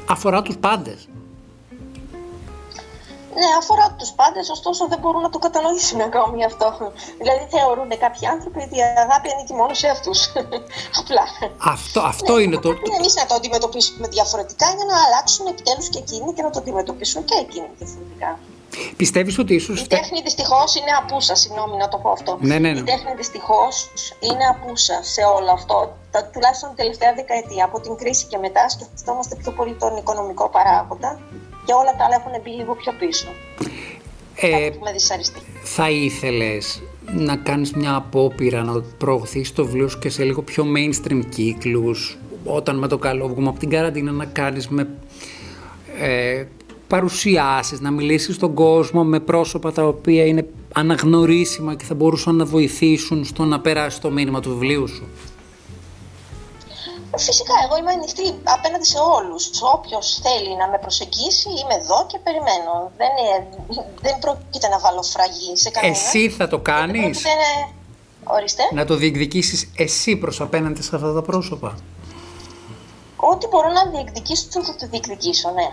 αφορά 0.09 0.41
τους 0.41 0.57
πάντες. 0.57 1.07
Ναι, 3.39 3.49
αφορά 3.61 3.85
τους 3.99 4.11
πάντες, 4.19 4.45
ωστόσο 4.49 4.81
δεν 4.91 4.99
μπορούν 5.01 5.21
να 5.27 5.31
το 5.35 5.39
κατανοήσουν 5.45 5.99
ακόμη 6.09 6.39
αυτό. 6.49 6.67
Δηλαδή 7.21 7.43
θεωρούν 7.55 7.89
κάποιοι 8.05 8.25
άνθρωποι 8.35 8.59
ότι 8.65 8.75
η 8.81 8.83
αγάπη 9.05 9.27
ανήκει 9.33 9.53
μόνο 9.61 9.73
σε 9.81 9.87
αυτούς. 9.95 10.19
Απλά. 11.01 11.23
Αυτό, 11.75 11.99
αυτό 12.13 12.33
ναι, 12.35 12.41
είναι 12.43 12.57
το. 12.63 12.69
Πρέπει 12.69 12.95
εμείς 12.99 13.13
να 13.21 13.25
το 13.29 13.33
αντιμετωπίσουμε 13.39 14.07
διαφορετικά 14.15 14.67
για 14.77 14.85
να 14.91 14.95
αλλάξουν 15.05 15.45
επιτέλους 15.53 15.87
και 15.93 15.99
εκείνοι 16.05 16.29
και 16.35 16.43
να 16.47 16.51
το 16.53 16.59
αντιμετωπίσουν 16.63 17.21
και 17.29 17.37
εκείνοι 17.45 17.69
διαφορετικά. 17.77 18.31
Πιστεύεις 18.97 19.37
ότι 19.37 19.53
ίσως. 19.53 19.81
Η 19.81 19.87
τέχνη 19.87 20.21
δυστυχώς 20.21 20.75
είναι 20.75 20.91
απούσα, 21.01 21.35
συγγνώμη 21.35 21.77
να 21.77 21.87
το 21.87 21.97
πω 21.97 22.09
αυτό. 22.09 22.37
Ναι, 22.39 22.57
ναι, 22.59 22.71
ναι. 22.71 22.79
Η 22.79 22.83
τέχνη 22.83 23.13
δυστυχώς 23.15 23.73
είναι 24.19 24.45
απούσα 24.53 24.99
σε 25.03 25.21
όλο 25.35 25.51
αυτό. 25.51 25.97
Τα, 26.11 26.25
τουλάχιστον 26.33 26.69
την 26.69 26.77
τελευταία 26.77 27.13
δεκαετία, 27.13 27.65
από 27.65 27.79
την 27.79 27.95
κρίση 27.95 28.25
και 28.25 28.37
μετά, 28.37 28.69
σκεφτόμαστε 28.69 29.35
πιο 29.35 29.51
πολύ 29.51 29.73
τον 29.73 29.97
οικονομικό 29.97 30.49
παράγοντα 30.49 31.19
και 31.67 31.73
όλα 31.73 31.93
τα 31.97 32.03
άλλα 32.05 32.15
έχουν 32.15 32.41
μπει 32.43 32.49
λίγο 32.49 32.75
πιο 32.75 32.93
πίσω. 32.99 33.27
Ε, 34.35 34.69
θα 35.63 35.89
ήθελες 35.89 36.81
να 37.13 37.35
κάνεις 37.35 37.71
μια 37.73 37.95
απόπειρα 37.95 38.63
να 38.63 38.81
προωθείς 38.97 39.53
το 39.53 39.65
βιβλίο 39.65 39.87
σου 39.87 39.99
και 39.99 40.09
σε 40.09 40.23
λίγο 40.23 40.41
πιο 40.41 40.65
mainstream 40.75 41.21
κύκλους 41.29 42.17
όταν 42.43 42.77
με 42.77 42.87
το 42.87 42.97
καλό 42.97 43.27
βγούμε 43.27 43.47
από 43.47 43.59
την 43.59 43.69
καραντίνα 43.69 44.11
να 44.11 44.25
κάνεις 44.25 44.67
με 44.67 44.87
ε, 45.99 46.45
παρουσιάσεις, 46.87 47.79
να 47.79 47.91
μιλήσεις 47.91 48.35
στον 48.35 48.53
κόσμο 48.53 49.03
με 49.03 49.19
πρόσωπα 49.19 49.71
τα 49.71 49.87
οποία 49.87 50.25
είναι 50.25 50.47
αναγνωρίσιμα 50.73 51.75
και 51.75 51.85
θα 51.85 51.93
μπορούσαν 51.95 52.35
να 52.35 52.45
βοηθήσουν 52.45 53.25
στο 53.25 53.43
να 53.43 53.59
περάσει 53.59 54.01
το 54.01 54.11
μήνυμα 54.11 54.39
του 54.39 54.49
βιβλίου 54.49 54.87
σου; 54.87 55.03
Φυσικά, 57.17 57.53
εγώ 57.65 57.77
είμαι 57.77 57.91
ανοιχτή 57.91 58.33
απέναντι 58.43 58.85
σε 58.85 58.99
όλους. 58.99 59.49
Όποιος 59.61 60.19
θέλει 60.23 60.55
να 60.55 60.67
με 60.67 60.77
προσεγγίσει, 60.77 61.49
είμαι 61.49 61.75
εδώ 61.81 62.05
και 62.07 62.17
περιμένω. 62.23 62.91
Δεν, 62.97 63.11
είναι, 63.19 63.47
δεν 64.01 64.19
πρόκειται 64.19 64.67
να 64.67 64.79
βάλω 64.79 65.03
φραγή 65.03 65.55
σε 65.55 65.69
κανένα. 65.69 65.93
Εσύ 65.93 66.29
θα 66.29 66.47
το 66.47 66.59
κάνεις; 66.59 67.25
Ορίστε. 68.23 68.63
Να 68.73 68.85
το 68.85 68.95
διεκδικήσεις 68.95 69.71
εσύ 69.75 70.15
προς 70.15 70.41
απέναντι 70.41 70.81
σε 70.81 70.95
αυτά 70.95 71.13
τα 71.13 71.21
πρόσωπα; 71.21 71.77
Ό,τι 73.15 73.47
μπορώ 73.47 73.69
να 73.71 73.85
διεκδικήσω 73.85 74.63
θα 74.63 74.75
το 74.75 74.87
διεκδικήσω, 74.87 75.49
ναι. 75.51 75.67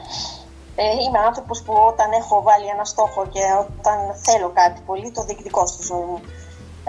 Ε, 0.76 0.84
είμαι 1.04 1.18
άνθρωπος 1.18 1.62
που 1.62 1.72
όταν 1.72 2.12
έχω 2.12 2.42
βάλει 2.42 2.66
ένα 2.66 2.84
στόχο 2.84 3.26
και 3.32 3.40
όταν 3.78 3.98
θέλω 4.14 4.50
κάτι 4.54 4.80
πολύ, 4.86 5.10
το 5.10 5.24
διεκδικώ 5.24 5.66
στη 5.66 5.82
ζωή 5.82 6.04
μου. 6.10 6.20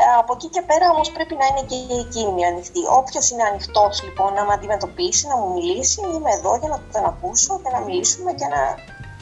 Ε, 0.01 0.03
από 0.21 0.31
εκεί 0.37 0.47
και 0.55 0.63
πέρα 0.69 0.85
όμως 0.93 1.11
πρέπει 1.15 1.35
να 1.41 1.45
είναι 1.49 1.63
και 1.69 1.77
εκείνη 2.05 2.45
ανοιχτή. 2.45 2.81
Όποιος 2.99 3.29
είναι 3.29 3.43
ανοιχτός 3.51 4.03
λοιπόν 4.05 4.33
να 4.33 4.43
με 4.45 4.53
αντιμετωπίσει, 4.53 5.27
να 5.27 5.35
μου 5.37 5.49
μιλήσει, 5.53 5.99
είμαι 6.15 6.31
εδώ 6.37 6.51
για 6.61 6.69
να 6.73 6.79
τον 6.93 7.05
ακούσω 7.11 7.59
και 7.63 7.69
να 7.75 7.79
μιλήσουμε 7.87 8.31
και 8.39 8.47
να 8.55 8.61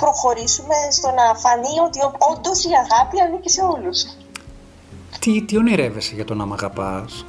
προχωρήσουμε 0.01 0.75
στο 0.97 1.09
να 1.19 1.25
φανεί 1.43 1.75
ότι 1.87 1.99
όντως 2.31 2.63
η 2.63 2.71
αγάπη 2.83 3.15
ανήκει 3.19 3.49
σε 3.49 3.61
όλους. 3.73 3.99
Τι, 5.19 5.45
τι 5.45 5.57
ονειρεύεσαι 5.57 6.13
για 6.15 6.25
το 6.25 6.33
να 6.33 6.45
μ' 6.45 6.53
αγαπάς; 6.53 7.25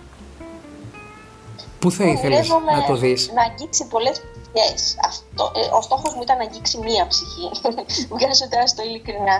Πού 1.78 1.90
θα 1.90 2.04
ήθελες 2.04 2.48
να 2.48 2.84
το 2.86 2.96
δεις; 2.96 3.30
Να 3.34 3.42
αγγίξει 3.42 3.86
πολλές 3.86 4.22
Yes. 4.58 4.82
Αυτό, 5.10 5.42
ε, 5.60 5.62
ο 5.78 5.80
στόχος 5.88 6.14
μου 6.14 6.22
ήταν 6.22 6.36
να 6.36 6.44
αγγίξει 6.48 6.76
μία 6.86 7.04
ψυχή. 7.12 7.46
Βγάζω 8.14 8.46
τώρα 8.52 8.66
στο 8.72 8.82
ειλικρινά. 8.86 9.36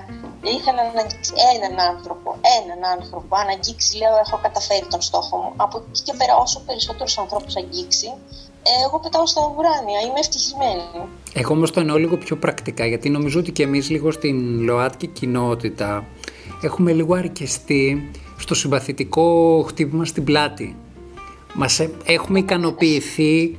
Ήθελα 0.57 0.83
να 0.95 1.01
αγγίξει 1.05 1.33
έναν 1.55 1.75
άνθρωπο. 1.93 2.29
Έναν 2.59 2.81
άνθρωπο. 2.95 3.31
Αν 3.41 3.49
αγγίξει, 3.55 3.97
λέω, 4.01 4.15
έχω 4.25 4.37
καταφέρει 4.47 4.87
τον 4.95 5.03
στόχο 5.09 5.37
μου. 5.43 5.53
Από 5.57 5.77
εκεί 5.79 6.03
και 6.07 6.15
πέρα, 6.19 6.35
όσο 6.45 6.59
περισσότερους 6.67 7.19
ανθρώπους 7.19 7.57
αγγίξει, 7.57 8.09
ε, 8.69 8.85
εγώ 8.87 8.97
πετάω 9.01 9.27
στα 9.27 9.41
ουράνια. 9.57 9.99
Είμαι 10.01 10.21
ευτυχισμένη. 10.25 10.87
Εγώ 11.35 11.53
όμως 11.55 11.71
το 11.71 11.81
εννοώ 11.81 11.97
λίγο 11.97 12.17
πιο 12.17 12.37
πρακτικά, 12.37 12.87
γιατί 12.87 13.09
νομίζω 13.11 13.39
ότι 13.41 13.53
και 13.53 13.63
εμείς 13.63 13.91
λίγο 13.91 14.11
στην 14.11 14.61
ΛΟΑΤΚΙ 14.61 15.07
κοινότητα 15.07 16.05
έχουμε 16.63 16.93
λίγο 16.93 17.15
αρκεστεί 17.15 18.11
στο 18.37 18.55
συμπαθητικό 18.55 19.27
χτύπημα 19.69 20.05
στην 20.05 20.25
πλάτη. 20.25 20.77
Μας 21.55 21.81
ε, 21.81 21.91
έχουμε 22.05 22.39
ικανοποιηθεί 22.39 23.59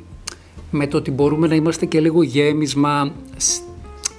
με 0.75 0.87
το 0.87 0.97
ότι 0.97 1.11
μπορούμε 1.11 1.47
να 1.47 1.55
είμαστε 1.55 1.85
και 1.85 1.99
λίγο 1.99 2.23
γέμισμα 2.23 3.11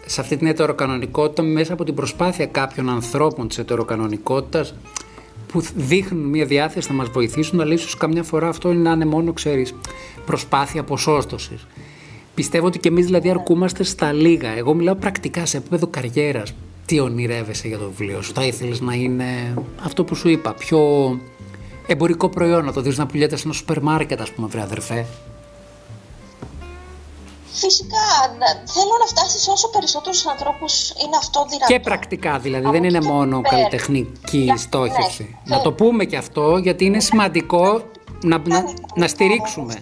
σε 0.06 0.20
αυτή 0.20 0.36
την 0.36 0.46
ετεροκανονικότητα 0.46 1.42
μέσα 1.42 1.72
από 1.72 1.84
την 1.84 1.94
προσπάθεια 1.94 2.46
κάποιων 2.46 2.88
ανθρώπων 2.88 3.48
της 3.48 3.58
ετεροκανονικότητας 3.58 4.75
που 5.46 5.62
δείχνουν 5.76 6.25
μια 6.25 6.44
διάθεση 6.44 6.88
να 6.90 6.94
μας 6.94 7.08
βοηθήσουν, 7.08 7.60
αλλά 7.60 7.72
ίσως 7.72 7.96
καμιά 7.96 8.22
φορά 8.22 8.48
αυτό 8.48 8.72
είναι 8.72 8.82
να 8.82 8.90
είναι 8.90 9.04
μόνο, 9.04 9.32
ξέρεις, 9.32 9.75
προσπάθεια 10.26 10.82
ποσόστοσης. 10.84 11.66
Πιστεύω 12.34 12.66
ότι 12.66 12.78
και 12.78 12.88
εμείς 12.88 13.04
δηλαδή 13.04 13.30
αρκούμαστε 13.30 13.82
στα 13.82 14.12
λίγα. 14.12 14.56
Εγώ 14.56 14.75
μιλάω 14.75 14.94
πρακτικά 14.94 15.46
σε 15.46 15.56
επίπεδο 15.56 15.86
καριέρας. 15.86 16.54
Τι 16.86 17.00
ονειρεύεσαι 17.00 17.68
για 17.68 17.78
το 17.78 17.84
βιβλίο 17.96 18.22
σου. 18.22 18.32
Θα 18.32 18.46
ήθελες 18.46 18.80
να 18.80 18.94
είναι 18.94 19.54
αυτό 19.82 20.04
που 20.04 20.14
σου 20.14 20.28
είπα, 20.28 20.54
πιο 20.54 20.80
εμπορικό 21.86 22.28
προϊόν, 22.28 22.64
να 22.64 22.72
το 22.72 22.80
δεις 22.80 22.98
να 22.98 23.06
πουλιέται 23.06 23.36
σε 23.36 23.42
ένα 23.44 23.52
σούπερ 23.52 23.82
μάρκετ, 23.82 24.20
ας 24.20 24.30
πούμε, 24.30 24.46
βρε 24.46 24.60
αδερφέ. 24.60 25.07
Φυσικά, 27.59 28.07
θέλω 28.64 28.95
να 29.01 29.07
φτάσει 29.07 29.38
σε 29.38 29.51
όσο 29.51 29.69
περισσότερους 29.71 30.27
ανθρώπους 30.27 30.90
είναι 30.90 31.16
αυτό 31.19 31.47
δυνατό. 31.51 31.73
Και 31.73 31.81
πρακτικά 31.81 32.38
δηλαδή, 32.38 32.69
δεν 32.71 32.85
είναι 32.85 33.01
μόνο 33.01 33.40
καλλιτεχνική 33.40 34.53
στόχευση. 34.57 35.37
Ναι. 35.45 35.57
Να 35.57 35.62
το 35.62 35.73
πούμε 35.73 36.05
και 36.05 36.16
αυτό, 36.16 36.57
γιατί 36.57 36.85
είναι 36.85 37.01
σημαντικό 37.01 37.83
να, 38.23 38.42
να, 38.47 38.64
να 38.95 39.09
στηρίξουμε. 39.09 39.75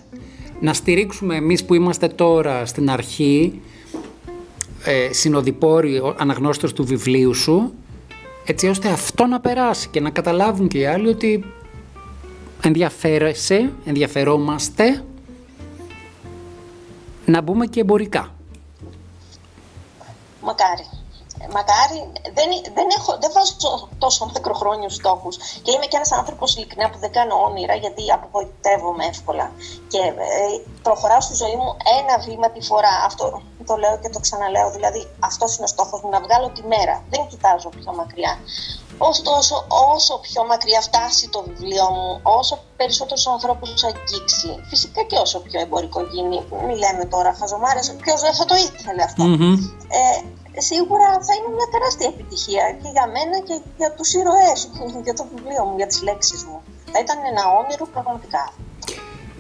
Να 0.60 0.72
στηρίξουμε 0.74 1.36
εμείς 1.36 1.64
που 1.64 1.74
είμαστε 1.74 2.08
τώρα 2.08 2.66
στην 2.66 2.90
αρχή, 2.90 3.62
ε, 4.84 5.12
συνοδοιπόροι, 5.12 6.14
αναγνώστες 6.16 6.72
του 6.72 6.84
βιβλίου 6.84 7.34
σου, 7.34 7.72
έτσι 8.44 8.68
ώστε 8.68 8.88
αυτό 8.88 9.26
να 9.26 9.40
περάσει 9.40 9.88
και 9.88 10.00
να 10.00 10.10
καταλάβουν 10.10 10.68
και 10.68 10.78
οι 10.78 10.86
άλλοι 10.86 11.08
ότι 11.08 11.44
ενδιαφέρεσαι, 12.62 13.72
ενδιαφερόμαστε 13.84 15.04
να 17.26 17.40
μπούμε 17.40 17.66
και 17.66 17.80
εμπορικά. 17.80 18.34
Μακάρι. 20.40 20.86
Μακάρι, 21.52 22.00
δεν, 22.36 22.48
δεν, 22.74 22.88
έχω, 22.98 23.18
δεν 23.20 23.30
βάζω 23.34 23.54
τόσο 23.98 24.30
μακροχρόνιους 24.34 24.94
στόχους. 24.94 25.36
Και 25.62 25.70
είμαι 25.70 25.86
και 25.86 25.96
ένας 25.96 26.12
άνθρωπος 26.12 26.56
ειλικρινά 26.56 26.90
που 26.90 26.98
δεν 26.98 27.12
κάνω 27.12 27.34
όνειρα 27.48 27.74
γιατί 27.74 28.12
απογοητεύομαι 28.12 29.04
εύκολα. 29.04 29.52
Και 29.88 29.98
ε, 29.98 30.46
προχωράω 30.82 31.20
στη 31.20 31.34
ζωή 31.34 31.56
μου 31.56 31.76
ένα 31.98 32.14
βήμα 32.26 32.50
τη 32.50 32.60
φορά. 32.60 32.94
Αυτό 33.06 33.42
το 33.66 33.76
λέω 33.76 33.98
και 34.02 34.08
το 34.08 34.20
ξαναλέω. 34.20 34.70
Δηλαδή, 34.70 35.08
αυτός 35.18 35.56
είναι 35.56 35.64
ο 35.64 35.72
στόχος 35.74 36.00
μου, 36.02 36.10
να 36.10 36.20
βγάλω 36.20 36.48
τη 36.48 36.62
μέρα. 36.62 37.02
Δεν 37.10 37.26
κοιτάζω 37.30 37.68
πιο 37.68 37.92
μακριά. 37.94 38.38
Ωστόσο, 38.98 39.66
όσο 39.94 40.20
πιο 40.26 40.44
μακριά 40.50 40.80
φτάσει 40.80 41.28
το 41.28 41.44
βιβλίο 41.48 41.86
μου, 41.96 42.20
όσο 42.22 42.54
περισσότερους 42.76 43.26
ανθρώπους 43.26 43.84
αγγίξει, 43.84 44.50
φυσικά 44.70 45.02
και 45.02 45.16
όσο 45.16 45.38
πιο 45.40 45.60
εμπορικό 45.60 46.00
γίνει, 46.12 46.38
μη 46.66 46.74
λέμε 46.82 47.04
τώρα 47.14 47.30
χαζομάρες, 47.38 47.96
ποιος 48.02 48.20
δεν 48.20 48.34
θα 48.34 48.44
το 48.44 48.54
ήθελε 48.66 49.04
Ε, 50.00 50.60
σίγουρα 50.68 51.08
θα 51.26 51.32
είναι 51.36 51.50
μια 51.56 51.68
τεράστια 51.72 52.08
επιτυχία 52.12 52.64
και 52.82 52.88
για 52.96 53.06
μένα 53.14 53.36
και 53.48 53.56
για 53.76 53.90
τους 53.96 54.08
ήρωές, 54.20 54.58
για 55.06 55.14
το 55.18 55.24
βιβλίο 55.30 55.64
μου, 55.64 55.76
για 55.76 55.86
τις 55.86 56.02
λέξεις 56.02 56.44
μου. 56.44 56.58
Θα 56.92 56.98
ήταν 57.04 57.16
ένα 57.32 57.42
όνειρο 57.60 57.86
πραγματικά. 57.94 58.52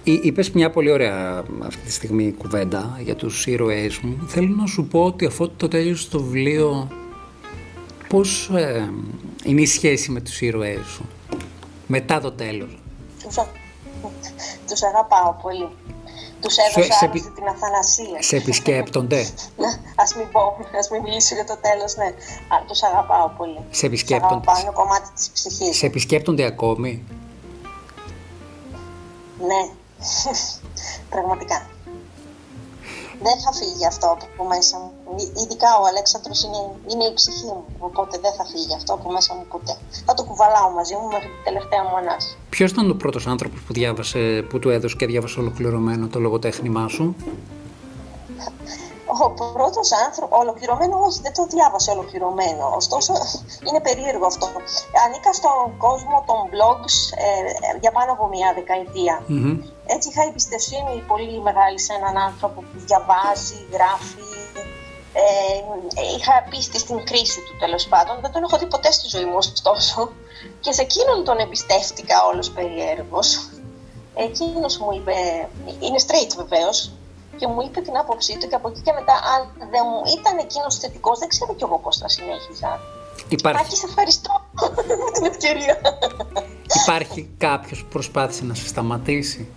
Είπες 0.02 0.50
μια 0.50 0.70
πολύ 0.70 0.90
ωραία 0.90 1.44
αυτή 1.66 1.84
τη 1.84 1.92
στιγμή 1.92 2.32
κουβέντα 2.32 2.98
για 3.00 3.16
τους 3.16 3.46
ήρωές 3.46 3.98
μου. 3.98 4.26
Θέλω 4.28 4.54
να 4.56 4.66
σου 4.66 4.86
πω 4.86 5.04
ότι 5.04 5.26
αφού 5.26 5.50
το 5.56 5.68
τέλειωσε 5.68 6.10
το 6.10 6.20
βιβλίο 6.22 6.88
πώς 8.14 8.50
ε, 8.54 8.92
είναι 9.44 9.60
η 9.60 9.66
σχέση 9.66 10.10
με 10.10 10.20
τους 10.20 10.40
ήρωές 10.40 10.86
σου 10.86 11.08
μετά 11.86 12.20
το 12.20 12.32
τέλος; 12.32 12.82
Τους, 14.68 14.82
αγαπάω 14.82 15.32
πολύ. 15.42 15.68
Τους 16.40 16.56
έδωσα 16.56 16.92
σε, 16.92 17.08
την 17.08 17.46
αθανασία. 17.48 18.22
Σε 18.22 18.36
επισκέπτονται; 18.36 19.26
ας 19.96 20.14
μην 20.14 20.30
πω, 20.30 20.56
ας 20.78 20.90
μην 20.90 21.02
μιλήσω 21.02 21.34
για 21.34 21.44
το 21.44 21.56
τέλος, 21.56 21.96
ναι. 21.96 22.04
Α, 22.04 22.64
τους 22.66 22.82
αγαπάω 22.82 23.28
πολύ. 23.28 23.58
Σε 23.70 23.86
επισκέπτονται. 23.86 24.34
Τους 24.34 24.46
αγαπάω, 24.46 24.60
είναι 24.62 24.72
κομμάτι 24.74 25.08
της 25.14 25.30
ψυχής. 25.30 25.76
Σε 25.76 25.86
επισκέπτονται 25.86 26.44
ακόμη; 26.44 27.04
Ναι, 29.38 29.62
πραγματικά 31.10 31.66
δεν 33.22 33.36
θα 33.44 33.52
φύγει 33.52 33.86
αυτό 33.86 34.06
από 34.34 34.44
μέσα 34.44 34.78
μου. 34.78 34.90
Ειδικά 35.42 35.70
ο 35.80 35.84
Αλέξανδρος 35.86 36.42
είναι, 36.42 36.60
είναι 36.90 37.04
η 37.04 37.14
ψυχή 37.14 37.44
μου, 37.44 37.64
οπότε 37.78 38.18
δεν 38.18 38.32
θα 38.32 38.44
φύγει 38.44 38.74
αυτό 38.74 38.92
από 38.94 39.10
μέσα 39.12 39.34
μου 39.34 39.46
ποτέ. 39.48 39.76
Θα 40.06 40.14
το 40.14 40.24
κουβαλάω 40.24 40.70
μαζί 40.70 40.94
μου 40.94 41.06
μέχρι 41.06 41.28
την 41.28 41.44
τελευταία 41.44 41.82
μου 41.84 41.96
ανάση. 41.96 42.36
Ποιος 42.50 42.70
ήταν 42.70 42.90
ο 42.90 42.94
πρώτος 42.94 43.26
άνθρωπος 43.26 43.60
που, 43.66 43.72
διάβασε, 43.72 44.44
που 44.48 44.58
του 44.58 44.70
έδωσε 44.70 44.96
και 44.96 45.06
διάβασε 45.06 45.40
ολοκληρωμένο 45.40 46.06
το 46.08 46.18
λογοτέχνημά 46.20 46.88
σου; 46.88 47.16
Ο 49.24 49.30
πρώτος 49.52 49.92
άνθρωπο, 50.06 50.36
ολοκληρωμένο 50.38 50.94
όχι, 51.06 51.20
δεν 51.22 51.32
το 51.34 51.46
διάβασε 51.46 51.90
ολοκληρωμένο. 51.90 52.72
Ωστόσο, 52.76 53.12
είναι 53.66 53.80
περίεργο 53.80 54.26
αυτό. 54.26 54.46
Ανήκα 55.06 55.32
στον 55.32 55.76
κόσμο 55.76 56.24
των 56.26 56.38
blogs 56.52 56.94
ε, 57.24 57.78
για 57.80 57.92
πάνω 57.92 58.12
από 58.12 58.28
μία 58.28 58.52
δεκαετία. 58.54 59.22
Έτσι 59.86 60.08
είχα 60.08 60.22
εμπιστοσύνη 60.22 61.02
πολύ 61.06 61.40
μεγάλη 61.40 61.80
σε 61.80 61.92
έναν 61.92 62.16
άνθρωπο 62.16 62.60
που 62.60 62.78
διαβάζει, 62.86 63.58
γράφει. 63.74 64.28
Ε, 65.12 66.06
είχα 66.16 66.34
πίστη 66.50 66.78
στην 66.78 67.04
κρίση 67.04 67.40
του 67.46 67.56
τέλος 67.58 67.86
πάντων. 67.86 68.20
Δεν 68.20 68.32
τον 68.32 68.42
έχω 68.42 68.58
δει 68.58 68.66
ποτέ 68.66 68.90
στη 68.92 69.08
ζωή 69.08 69.24
μου, 69.24 69.36
ωστόσο. 69.36 70.10
Και 70.60 70.72
σε 70.72 70.82
εκείνον 70.82 71.24
τον 71.24 71.38
εμπιστεύτηκα 71.38 72.16
όλος 72.30 72.50
περίεργο. 72.50 73.18
Εκείνος 74.14 74.78
μου 74.78 74.90
είπε, 74.96 75.14
είναι 75.80 76.00
straight 76.06 76.32
βεβαίως, 76.36 76.92
και 77.36 77.46
μου 77.46 77.60
είπε 77.62 77.80
την 77.80 77.96
άποψή 77.96 78.38
του 78.38 78.46
και 78.48 78.54
από 78.54 78.68
εκεί 78.68 78.80
και 78.80 78.92
μετά 78.92 79.12
αν 79.34 79.68
δεν 79.72 79.82
μου 79.90 80.00
ήταν 80.18 80.38
εκείνος 80.38 80.78
θετικός, 80.78 81.18
δεν 81.18 81.28
ξέρω 81.28 81.54
κι 81.54 81.64
εγώ 81.64 81.78
πώς 81.78 81.96
θα 81.96 82.08
συνέχιζα. 82.08 82.80
Υπάρχει. 83.28 83.60
Άκης, 83.64 83.78
σε 83.78 83.86
ευχαριστώ 83.88 84.32
με 85.04 85.10
την 85.12 85.24
ευκαιρία. 85.24 85.80
Υπάρχει 86.82 87.34
κάποιος 87.38 87.82
που 87.82 87.88
προσπάθησε 87.88 88.44
να 88.44 88.54
σε 88.54 88.66
σταματήσει; 88.66 89.48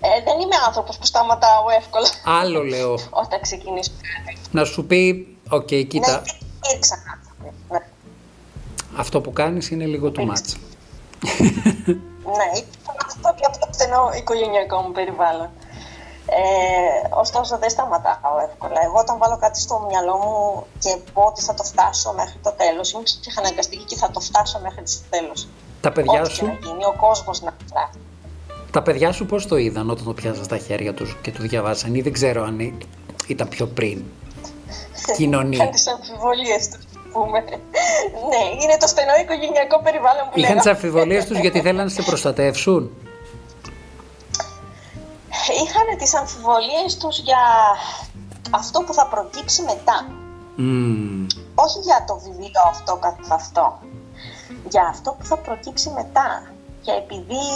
Ε, 0.00 0.22
δεν 0.24 0.40
είμαι 0.40 0.56
άνθρωπος 0.66 0.98
που 0.98 1.06
σταματάω 1.06 1.64
εύκολα. 1.78 2.06
Άλλο 2.24 2.62
λέω. 2.72 2.92
Όταν 3.10 3.40
ξεκινήσω 3.40 3.90
Να 4.50 4.64
σου 4.64 4.84
πει, 4.84 5.36
ok, 5.50 5.62
okay, 5.62 5.86
κοίτα. 5.88 6.22
Ναι, 6.22 6.78
ξανά. 6.78 7.20
Ναι. 7.70 7.78
Αυτό 8.96 9.20
που 9.20 9.32
κάνεις 9.32 9.70
είναι 9.70 9.84
λίγο 9.84 10.10
too 10.10 10.24
much. 10.24 10.56
ναι, 12.38 12.50
αυτό 13.06 13.34
και 13.36 13.46
από 13.46 13.58
το 13.58 13.68
στενό 13.70 14.10
οικογενειακό 14.16 14.80
μου 14.80 14.92
περιβάλλον. 14.92 15.50
Ε, 16.28 17.14
ωστόσο 17.14 17.58
δεν 17.58 17.70
σταματάω 17.70 18.38
εύκολα. 18.48 18.80
Εγώ 18.84 18.98
όταν 18.98 19.18
βάλω 19.18 19.38
κάτι 19.38 19.60
στο 19.60 19.86
μυαλό 19.88 20.16
μου 20.16 20.66
και 20.78 20.96
πω 21.12 21.22
ότι 21.22 21.42
θα 21.42 21.54
το 21.54 21.62
φτάσω 21.62 22.12
μέχρι 22.12 22.38
το 22.42 22.52
τέλος, 22.52 22.92
είμαι 22.92 23.02
ψυχαναγκαστική 23.02 23.84
και 23.84 23.96
θα 23.96 24.10
το 24.10 24.20
φτάσω 24.20 24.60
μέχρι 24.62 24.82
το 24.82 25.00
τέλος. 25.10 25.48
Τα 25.80 25.92
παιδιά 25.92 26.20
Ό,τι 26.20 26.32
σου... 26.32 26.46
να 26.46 26.52
γίνει, 26.52 26.84
ο 26.84 26.94
κόσμος 26.96 27.40
να 27.40 27.56
φτάσει. 27.66 27.98
Τα 28.70 28.82
παιδιά 28.82 29.12
σου 29.12 29.26
πώς 29.26 29.46
το 29.46 29.56
είδαν 29.56 29.90
όταν 29.90 30.04
το 30.04 30.12
πιάσαν 30.12 30.44
στα 30.44 30.58
χέρια 30.58 30.94
τους 30.94 31.16
και 31.22 31.30
το 31.30 31.42
διαβάσαν 31.42 31.94
ή 31.94 32.00
δεν 32.00 32.12
ξέρω 32.12 32.42
αν 32.44 32.78
ήταν 33.26 33.48
πιο 33.48 33.66
πριν; 33.66 34.02
Κοινωνία. 35.16 35.56
Είχαν 35.56 35.70
τις 35.70 35.88
αμφιβολίες 35.88 36.68
τους. 36.68 36.84
Πούμε. 37.12 37.40
ναι, 38.30 38.42
είναι 38.62 38.76
το 38.80 38.86
στενό 38.86 39.12
οικογενειακό 39.22 39.82
περιβάλλον 39.82 40.28
που 40.30 40.38
Είχαν 40.38 40.56
τις 40.56 40.66
αμφιβολίες 40.66 41.26
τους 41.26 41.38
γιατί 41.38 41.60
θέλανε 41.60 41.82
να 41.82 41.88
σε 41.88 42.02
προστατεύσουν; 42.02 42.90
Είχαν 45.64 45.98
τις 45.98 46.14
αμφιβολίες 46.14 46.96
τους 46.96 47.18
για 47.18 47.42
αυτό 48.50 48.80
που 48.80 48.94
θα 48.94 49.06
προκύψει 49.06 49.62
μετά. 49.62 50.06
Όχι 51.54 51.78
για 51.78 52.04
το 52.06 52.20
βιβλίο 52.24 52.62
αυτό 52.70 52.96
καθ' 52.96 53.32
αυτό. 53.32 53.78
Για 54.68 54.86
αυτό 54.90 55.16
που 55.18 55.24
θα 55.24 55.36
προκύψει 55.36 55.90
μετά. 55.90 56.50
Και 56.86 56.94
επειδή 57.04 57.46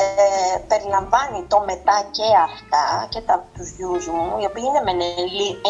ε, 0.00 0.58
περιλαμβάνει 0.70 1.40
το 1.52 1.58
μετά 1.70 1.96
και 2.16 2.28
αυτά 2.48 2.84
και 3.12 3.20
τα 3.28 3.36
τους 3.54 3.68
γιους 3.76 4.04
μου, 4.14 4.24
οι 4.40 4.46
οποίοι 4.50 4.64
είναι 4.68 4.82
με 4.86 4.92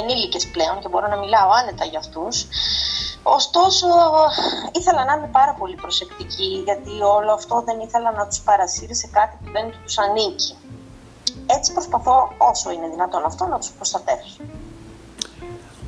ενήλικες 0.01 0.45
πλέον 0.55 0.77
και 0.81 0.89
μπορώ 0.91 1.07
να 1.09 1.19
μιλάω 1.23 1.49
άνετα 1.61 1.85
για 1.85 1.99
αυτούς, 2.05 2.35
ωστόσο 3.39 3.89
ήθελα 4.79 5.03
να 5.05 5.13
είμαι 5.17 5.31
πάρα 5.41 5.55
πολύ 5.61 5.77
προσεκτική 5.85 6.51
γιατί 6.67 6.93
όλο 7.17 7.33
αυτό 7.39 7.55
δεν 7.67 7.81
ήθελα 7.87 8.11
να 8.13 8.25
τους 8.29 8.41
παρασύρει 8.49 8.95
σε 9.03 9.09
κάτι 9.17 9.35
που 9.41 9.51
δεν 9.57 9.65
τους 9.85 9.99
ανήκει. 9.99 10.53
Έτσι 11.57 11.73
προσπαθώ 11.73 12.17
όσο 12.51 12.71
είναι 12.71 12.89
δυνατόν 12.89 13.25
αυτό 13.25 13.45
να 13.47 13.59
τους 13.59 13.71
προστατεύσω. 13.71 14.41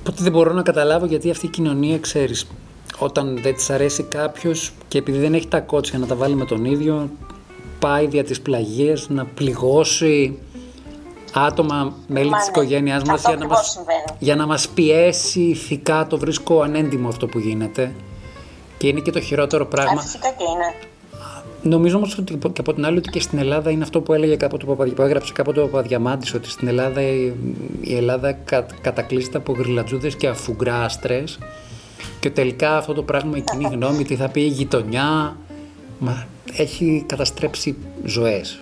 Οπότε 0.00 0.22
δεν 0.22 0.32
μπορώ 0.32 0.52
να 0.52 0.62
καταλάβω 0.62 1.06
γιατί 1.06 1.30
αυτή 1.30 1.46
η 1.46 1.54
κοινωνία, 1.56 1.98
ξέρεις, 1.98 2.46
όταν 3.02 3.38
δεν 3.42 3.54
της 3.54 3.70
αρέσει 3.70 4.02
κάποιος 4.02 4.72
και 4.88 4.98
επειδή 4.98 5.18
δεν 5.18 5.34
έχει 5.34 5.48
τα 5.48 5.60
κότσια 5.60 5.98
να 5.98 6.06
τα 6.06 6.14
βάλει 6.14 6.34
με 6.34 6.44
τον 6.44 6.64
ίδιο, 6.64 7.10
πάει 7.78 8.06
δια 8.06 8.24
της 8.24 8.40
πλαγίας 8.40 9.08
να 9.08 9.24
πληγώσει 9.24 10.38
άτομα, 11.32 11.94
μέλη 12.06 12.30
Μα 12.30 12.36
της 12.36 12.46
ναι. 12.46 12.50
οικογένειάς 12.50 13.02
μας 13.02 13.22
για 13.26 13.36
να, 13.36 13.46
μας, 13.46 13.80
για 14.18 14.36
να 14.36 14.46
μας 14.46 14.68
πιέσει 14.68 15.40
ηθικά. 15.40 16.06
Το 16.06 16.18
βρίσκω 16.18 16.60
ανέντιμο 16.60 17.08
αυτό 17.08 17.26
που 17.26 17.38
γίνεται 17.38 17.94
και 18.78 18.88
είναι 18.88 19.00
και 19.00 19.10
το 19.10 19.20
χειρότερο 19.20 19.66
πράγμα. 19.66 20.00
Ε, 20.00 20.02
φυσικά 20.02 20.28
και 20.28 20.44
είναι. 20.54 20.88
Νομίζω 21.62 21.96
όμως 21.96 22.18
ότι 22.18 22.34
και 22.34 22.60
από 22.60 22.74
την 22.74 22.84
άλλη 22.84 22.98
ότι 22.98 23.10
και 23.10 23.20
στην 23.20 23.38
Ελλάδα 23.38 23.70
είναι 23.70 23.82
αυτό 23.82 24.00
που 24.00 24.12
έλεγε 24.12 24.36
κάποτε 24.36 24.66
το 24.66 24.72
που 24.72 25.02
έγραψε 25.02 25.32
κάποτε 25.32 25.60
ο 25.60 25.64
Παπαδιαμάντη, 25.64 26.36
ότι 26.36 26.50
στην 26.50 26.68
Ελλάδα 26.68 27.00
η 27.80 27.96
Ελλάδα 27.96 28.32
κα, 28.32 28.66
κατακλείζεται 28.80 29.36
από 29.38 29.52
γριλατζούδε 29.52 30.08
και 30.08 30.28
αφουγκράστρε. 30.28 31.24
Και 32.20 32.30
τελικά 32.30 32.76
αυτό 32.76 32.92
το 32.94 33.02
πράγμα, 33.02 33.36
η 33.36 33.40
κοινή 33.40 33.68
γνώμη, 33.72 34.04
τι 34.04 34.16
θα 34.16 34.28
πει 34.28 34.40
η 34.40 34.46
γειτονιά, 34.46 35.36
μα, 35.98 36.26
έχει 36.56 37.04
καταστρέψει 37.08 37.76
ζωές. 38.04 38.60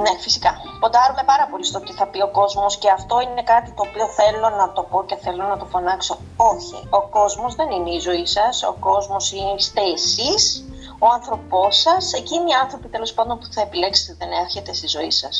Ναι, 0.00 0.12
φυσικά. 0.20 0.50
Ποντάρουμε 0.80 1.22
πάρα 1.26 1.48
πολύ 1.50 1.64
στο 1.64 1.80
τι 1.80 1.92
θα 1.92 2.06
πει 2.06 2.22
ο 2.22 2.28
κόσμος 2.28 2.78
και 2.78 2.90
αυτό 2.90 3.20
είναι 3.20 3.42
κάτι 3.42 3.70
το 3.76 3.82
οποίο 3.88 4.06
θέλω 4.18 4.48
να 4.60 4.72
το 4.72 4.82
πω 4.90 5.04
και 5.04 5.16
θέλω 5.24 5.42
να 5.52 5.56
το 5.56 5.64
φωνάξω. 5.64 6.18
Όχι. 6.36 6.78
Ο 6.90 7.00
κόσμος 7.00 7.54
δεν 7.54 7.70
είναι 7.70 7.90
η 7.90 7.98
ζωή 7.98 8.26
σας. 8.26 8.62
Ο 8.62 8.76
κόσμος 8.80 9.32
είστε 9.32 9.80
εσείς 9.94 10.64
ο 11.04 11.06
άνθρωπός 11.18 11.72
σας, 11.84 12.12
εκείνοι 12.12 12.50
οι 12.50 12.58
άνθρωποι 12.62 12.88
τέλος 12.88 13.12
πάντων 13.12 13.38
που 13.38 13.46
θα 13.54 13.60
επιλέξετε 13.60 14.12
δεν 14.18 14.30
έρχεται 14.42 14.72
στη 14.74 14.86
ζωή 14.96 15.10
σας. 15.10 15.34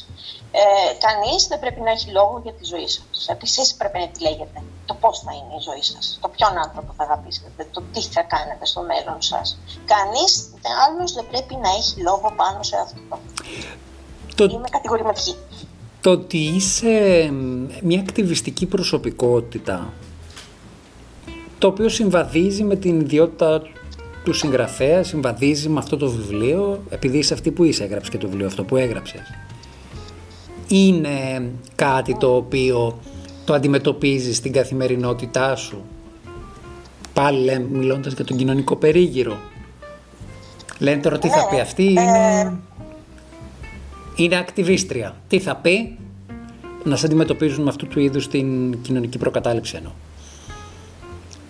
Ε, 0.50 0.62
Κανείς 1.06 1.46
δεν 1.50 1.58
πρέπει 1.62 1.80
να 1.80 1.90
έχει 1.90 2.08
λόγο 2.10 2.40
για 2.44 2.52
τη 2.52 2.64
ζωή 2.64 2.88
σας. 2.88 3.28
Εσείς 3.42 3.74
πρέπει 3.74 3.98
να 3.98 4.04
επιλέγετε 4.10 4.58
το 4.86 4.94
πώς 5.02 5.20
θα 5.24 5.32
είναι 5.38 5.54
η 5.60 5.62
ζωή 5.68 5.82
σας, 5.82 6.18
το 6.22 6.28
ποιον 6.28 6.58
άνθρωπο 6.64 6.90
θα 6.96 7.04
αγαπήσετε, 7.04 7.66
το 7.74 7.82
τι 7.92 8.00
θα 8.14 8.22
κάνετε 8.22 8.64
στο 8.66 8.80
μέλλον 8.90 9.22
σας. 9.30 9.58
Κανείς 9.94 10.32
άλλος 10.84 11.12
δεν 11.12 11.26
πρέπει 11.30 11.54
να 11.64 11.68
έχει 11.78 12.00
λόγο 12.08 12.32
πάνω 12.36 12.62
σε 12.62 12.76
αυτό. 12.76 13.18
Το... 14.34 14.44
Είμαι 14.44 14.68
κατηγορηματική. 14.70 15.34
Το 16.00 16.10
ότι 16.10 16.38
είσαι 16.38 16.94
μια 17.82 18.00
ακτιβιστική 18.00 18.66
προσωπικότητα 18.66 19.92
το 21.58 21.66
οποίο 21.66 21.88
συμβαδίζει 21.88 22.62
με 22.62 22.76
την 22.76 23.00
ιδιότητα 23.00 23.62
του 24.24 24.32
συγγραφέα 24.32 25.02
συμβαδίζει 25.02 25.68
με 25.68 25.78
αυτό 25.78 25.96
το 25.96 26.10
βιβλίο 26.10 26.82
επειδή 26.90 27.18
είσαι 27.18 27.34
αυτή 27.34 27.50
που 27.50 27.64
είσαι 27.64 27.84
έγραψες 27.84 28.10
και 28.10 28.18
το 28.18 28.28
βιβλίο 28.28 28.46
αυτό 28.46 28.64
που 28.64 28.76
έγραψες. 28.76 29.20
Είναι 30.68 31.50
κάτι 31.74 32.16
το 32.16 32.34
οποίο 32.34 32.98
το 33.44 33.54
αντιμετωπίζεις 33.54 34.36
στην 34.36 34.52
καθημερινότητά 34.52 35.56
σου; 35.56 35.84
Πάλι 37.12 37.44
λέμε, 37.44 37.66
μιλώντας 37.70 38.12
για 38.12 38.24
τον 38.24 38.36
κοινωνικό 38.36 38.76
περίγυρο. 38.76 39.36
Λένε 40.78 41.00
τώρα 41.00 41.18
τι 41.18 41.28
θα 41.28 41.48
πει 41.48 41.60
αυτή, 41.60 41.84
είναι, 41.84 42.40
ε. 42.40 42.52
είναι 44.16 44.36
ακτιβίστρια. 44.36 45.14
Τι 45.28 45.38
θα 45.38 45.56
πει; 45.56 45.98
Να 46.84 46.96
σε 46.96 47.06
αντιμετωπίζουν 47.06 47.62
με 47.62 47.68
αυτού 47.68 47.86
του 47.86 48.00
είδους 48.00 48.28
την 48.28 48.80
κοινωνική 48.82 49.18
προκατάληψη 49.18 49.76
εννοώ. 49.76 49.92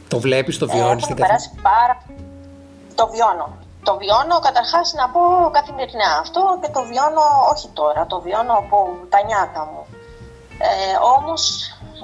Το 0.08 0.20
βλέπεις, 0.20 0.58
το 0.58 0.68
βιώνεις. 0.68 1.04
Έχω 1.04 1.14
περάσει 1.14 1.50
πάρα 1.62 2.02
το 3.02 3.08
βιώνω. 3.14 3.48
Το 3.88 3.92
βιώνω 4.00 4.36
καταρχάς 4.48 4.92
να 5.00 5.08
πω 5.14 5.20
καθημερινά 5.58 6.10
αυτό 6.24 6.40
και 6.62 6.70
το 6.76 6.82
βιώνω 6.90 7.24
όχι 7.52 7.68
τώρα, 7.78 8.06
το 8.06 8.20
βιώνω 8.20 8.54
από 8.62 8.76
τα 9.12 9.18
νιάτα 9.26 9.62
μου. 9.70 9.82
Ε, 10.68 10.96
όμως 11.16 11.42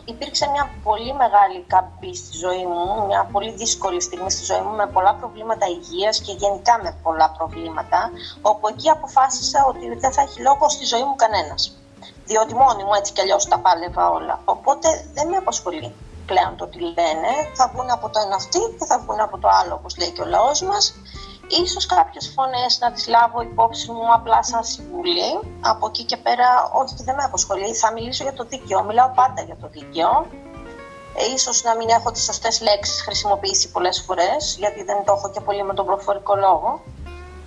υπήρξε 0.04 0.44
μια 0.52 0.64
πολύ 0.82 1.12
μεγάλη 1.22 1.58
καμπή 1.72 2.12
στη 2.16 2.36
ζωή 2.44 2.64
μου, 2.72 3.06
μια 3.06 3.28
πολύ 3.32 3.52
δύσκολη 3.52 4.00
στιγμή 4.00 4.30
στη 4.30 4.44
ζωή 4.44 4.60
μου 4.60 4.74
με 4.80 4.86
πολλά 4.86 5.12
προβλήματα 5.20 5.66
υγείας 5.66 6.20
και 6.20 6.32
γενικά 6.32 6.74
με 6.82 6.90
πολλά 7.02 7.28
προβλήματα, 7.38 8.10
όπου 8.42 8.68
εκεί 8.68 8.88
αποφάσισα 8.90 9.58
ότι 9.70 9.84
δεν 10.02 10.12
θα 10.12 10.20
έχει 10.22 10.40
λόγο 10.40 10.68
στη 10.68 10.84
ζωή 10.84 11.04
μου 11.08 11.16
κανένας. 11.16 11.62
Διότι 12.24 12.54
μόνη 12.54 12.82
μου 12.84 12.94
έτσι 12.98 13.12
κι 13.12 13.20
αλλιώς 13.20 13.44
τα 13.48 13.58
πάλευα 13.58 14.10
όλα. 14.10 14.40
Οπότε 14.44 14.88
δεν 15.14 15.28
με 15.28 15.36
απασχολεί 15.36 15.94
πλέον 16.30 16.52
το 16.56 16.66
τι 16.66 16.78
λένε, 16.80 17.30
θα 17.58 17.64
βγουν 17.72 17.90
από 17.90 18.06
το 18.12 18.18
ένα 18.24 18.34
αυτή 18.42 18.60
και 18.78 18.84
θα 18.90 18.96
βγουν 19.02 19.20
από 19.20 19.38
το 19.38 19.48
άλλο, 19.60 19.74
όπως 19.74 19.96
λέει 19.98 20.10
και 20.10 20.22
ο 20.22 20.28
λαός 20.34 20.62
μας. 20.62 20.84
Ίσως 21.64 21.86
κάποιες 21.86 22.32
φωνές 22.34 22.78
να 22.80 22.92
τις 22.92 23.04
λάβω 23.08 23.40
υπόψη 23.42 23.90
μου 23.90 24.12
απλά 24.18 24.42
σαν 24.42 24.64
συμβουλή. 24.64 25.32
Από 25.60 25.86
εκεί 25.86 26.04
και 26.04 26.16
πέρα, 26.16 26.48
όχι, 26.80 26.94
δεν 27.06 27.14
με 27.14 27.22
αποσχολεί. 27.22 27.74
Θα 27.74 27.92
μιλήσω 27.92 28.22
για 28.22 28.32
το 28.32 28.44
δίκαιο. 28.44 28.82
Μιλάω 28.82 29.10
πάντα 29.20 29.42
για 29.42 29.56
το 29.62 29.68
δίκαιο. 29.68 30.26
Ε, 31.20 31.32
ίσως 31.34 31.62
να 31.62 31.76
μην 31.76 31.88
έχω 31.88 32.10
τις 32.10 32.24
σωστές 32.24 32.60
λέξεις 32.60 33.02
χρησιμοποιήσει 33.02 33.70
πολλές 33.70 34.00
φορές, 34.06 34.56
γιατί 34.58 34.82
δεν 34.82 35.04
το 35.04 35.12
έχω 35.16 35.30
και 35.30 35.40
πολύ 35.40 35.64
με 35.64 35.74
τον 35.74 35.86
προφορικό 35.86 36.34
λόγο. 36.36 36.80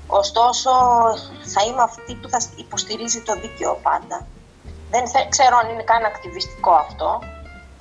Ωστόσο, 0.07 0.71
θα 1.53 1.61
είμαι 1.67 1.81
αυτή 1.81 2.15
που 2.15 2.29
θα 2.29 2.39
υποστηρίζει 2.55 3.21
το 3.21 3.33
δίκαιο 3.33 3.79
πάντα. 3.83 4.27
Δεν 4.89 5.03
ξέρω 5.29 5.57
αν 5.57 5.69
είναι 5.69 5.83
καν 5.83 6.03
ακτιβιστικό 6.05 6.71
αυτό. 6.71 7.19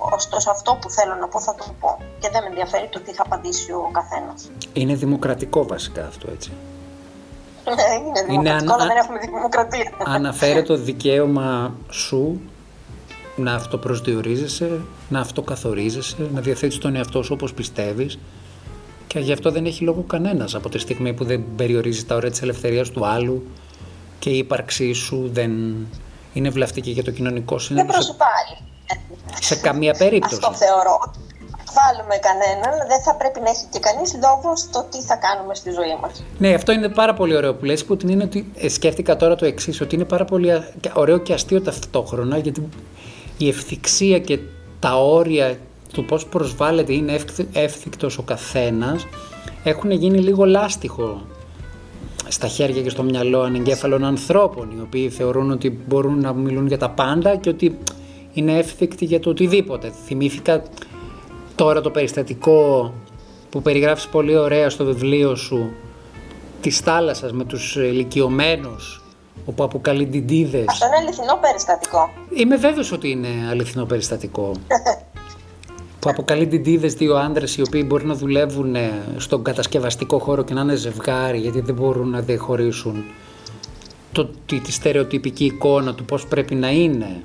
Ωστόσο, 0.09 0.51
αυτό 0.51 0.77
που 0.81 0.89
θέλω 0.89 1.15
να 1.15 1.27
πω 1.27 1.39
θα 1.39 1.55
το 1.55 1.65
πω. 1.79 1.97
Και 2.19 2.29
δεν 2.31 2.41
με 2.41 2.47
ενδιαφέρει 2.47 2.87
το 2.87 2.99
τι 2.99 3.13
θα 3.13 3.23
απαντήσει 3.25 3.71
ο 3.71 3.89
καθένας. 3.91 4.51
Είναι 4.73 4.95
δημοκρατικό 4.95 5.65
βασικά 5.65 6.05
αυτό, 6.05 6.31
έτσι. 6.31 6.51
Ναι, 7.65 8.07
είναι 8.07 8.21
δημοκρατικό, 8.27 8.73
αλλά 8.73 8.85
δεν 8.85 8.97
έχουμε 8.97 9.19
δημοκρατία. 9.19 9.91
Αναφέρει 10.05 10.63
το 10.63 10.75
δικαίωμα 10.75 11.75
σου 11.89 12.41
να 13.35 13.53
αυτοπροσδιορίζεσαι, 13.53 14.81
να 15.09 15.19
αυτοκαθορίζεσαι, 15.19 16.29
να 16.33 16.41
διαθέτεις 16.41 16.77
τον 16.77 16.95
εαυτό 16.95 17.23
σου 17.23 17.31
όπως 17.33 17.53
πιστεύεις 17.53 18.19
και 19.07 19.19
γι' 19.19 19.31
αυτό 19.31 19.51
δεν 19.51 19.65
έχει 19.65 19.83
λόγο 19.83 20.03
κανένας 20.07 20.55
από 20.55 20.69
τη 20.69 20.77
στιγμή 20.77 21.13
που 21.13 21.23
δεν 21.23 21.43
περιορίζει 21.55 22.05
τα 22.05 22.15
ωραία 22.15 22.29
της 22.29 22.41
ελευθερίας 22.41 22.89
του 22.89 23.05
άλλου 23.05 23.43
και 24.19 24.29
η 24.29 24.37
ύπαρξή 24.37 24.93
σου 24.93 25.29
δεν 25.33 25.51
είναι 26.33 26.49
βλαφτική 26.49 26.91
για 26.91 27.03
το 27.03 27.11
κοινωνικό 27.11 27.59
σύνολο. 27.59 27.85
Δεν 27.85 27.95
προσωπάει 27.95 28.57
σε 29.39 29.55
καμία 29.55 29.93
περίπτωση. 29.97 30.35
Αυτό 30.35 30.53
θεωρώ. 30.53 31.13
Βάλουμε 31.79 32.15
κανέναν, 32.27 32.87
δεν 32.87 33.01
θα 33.01 33.15
πρέπει 33.15 33.39
να 33.39 33.49
έχει 33.49 33.65
και 33.69 33.79
κανείς 33.79 34.13
λόγο 34.13 34.55
στο 34.55 34.85
τι 34.91 35.01
θα 35.01 35.15
κάνουμε 35.15 35.55
στη 35.55 35.69
ζωή 35.71 35.97
μας. 36.01 36.23
Ναι, 36.37 36.53
αυτό 36.53 36.71
είναι 36.71 36.89
πάρα 36.89 37.13
πολύ 37.13 37.35
ωραίο 37.35 37.55
που 37.55 37.65
λες, 37.65 37.85
που 37.85 37.97
την 37.97 38.09
είναι 38.09 38.23
ότι 38.23 38.51
ε, 38.55 38.69
σκέφτηκα 38.69 39.15
τώρα 39.15 39.35
το 39.35 39.45
εξής, 39.45 39.81
ότι 39.81 39.95
είναι 39.95 40.03
πάρα 40.03 40.25
πολύ 40.25 40.49
ωραίο 40.93 41.17
και 41.17 41.33
αστείο 41.33 41.61
ταυτόχρονα, 41.61 42.37
γιατί 42.37 42.69
η 43.37 43.47
ευθυξία 43.47 44.19
και 44.19 44.39
τα 44.79 44.95
όρια 44.95 45.57
του 45.93 46.05
πώς 46.05 46.25
προσβάλλεται 46.25 46.93
είναι 46.93 47.19
εύθυκτος 47.53 48.17
ο 48.17 48.21
καθένας 48.21 49.07
έχουν 49.63 49.91
γίνει 49.91 50.17
λίγο 50.17 50.45
λάστιχο 50.45 51.21
στα 52.27 52.47
χέρια 52.47 52.81
και 52.81 52.89
στο 52.89 53.03
μυαλό 53.03 53.41
ανεγκέφαλων 53.41 54.03
ανθρώπων 54.03 54.71
οι 54.77 54.81
οποίοι 54.81 55.09
θεωρούν 55.09 55.51
ότι 55.51 55.79
μπορούν 55.87 56.19
να 56.19 56.33
μιλούν 56.33 56.67
για 56.67 56.77
τα 56.77 56.89
πάντα 56.89 57.35
και 57.35 57.49
ότι 57.49 57.77
είναι 58.33 58.57
εύθυκτη 58.57 59.05
για 59.05 59.19
το 59.19 59.29
οτιδήποτε. 59.29 59.91
Θυμήθηκα 60.05 60.63
τώρα 61.55 61.81
το 61.81 61.89
περιστατικό 61.89 62.93
που 63.49 63.61
περιγράφεις 63.61 64.07
πολύ 64.07 64.37
ωραία 64.37 64.69
στο 64.69 64.85
βιβλίο 64.85 65.35
σου 65.35 65.71
της 66.61 66.79
θάλασσας 66.79 67.31
με 67.31 67.43
τους 67.43 67.75
ηλικιωμένους 67.75 69.03
όπου 69.45 69.63
αποκαλεί 69.63 70.05
ντιντίδες. 70.05 70.65
Αυτό 70.67 70.85
είναι 70.85 70.95
αληθινό 70.95 71.37
περιστατικό. 71.41 72.09
Είμαι 72.35 72.55
βέβαιος 72.55 72.91
ότι 72.91 73.09
είναι 73.09 73.27
αληθινό 73.49 73.85
περιστατικό. 73.85 74.51
που 75.99 76.09
αποκαλεί 76.09 76.45
ντιντίδες 76.45 76.93
δύο 76.93 77.15
άντρες 77.15 77.57
οι 77.57 77.61
οποίοι 77.61 77.83
μπορεί 77.87 78.05
να 78.05 78.13
δουλεύουν 78.13 78.75
ε, 78.75 78.91
στον 79.17 79.43
κατασκευαστικό 79.43 80.19
χώρο 80.19 80.43
και 80.43 80.53
να 80.53 80.61
είναι 80.61 80.75
ζευγάρι 80.75 81.37
γιατί 81.37 81.61
δεν 81.61 81.75
μπορούν 81.75 82.09
να 82.09 82.19
διαχωρίσουν 82.19 83.03
το, 84.11 84.29
τη, 84.45 84.59
τη 84.59 84.71
στερεοτυπική 84.71 85.45
εικόνα 85.45 85.93
του 85.95 86.05
πώς 86.05 86.27
πρέπει 86.27 86.55
να 86.55 86.71
είναι. 86.71 87.21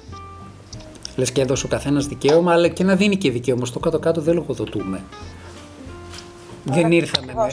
Λες 1.17 1.33
και 1.33 1.41
έδωσε 1.41 1.67
ο 1.67 1.69
καθένας 1.69 2.07
δικαίωμα, 2.07 2.53
αλλά 2.53 2.69
και 2.69 2.85
να 2.85 2.95
δίνει 2.95 3.17
και 3.17 3.31
δικαίωμα. 3.31 3.67
Στο 3.67 3.79
κάτω-κάτω 3.79 4.21
δεν 4.21 4.35
λογοδοτούμε. 4.35 5.05
Δεν 6.65 6.93
ήρθαμε 6.93 7.33
με... 7.35 7.47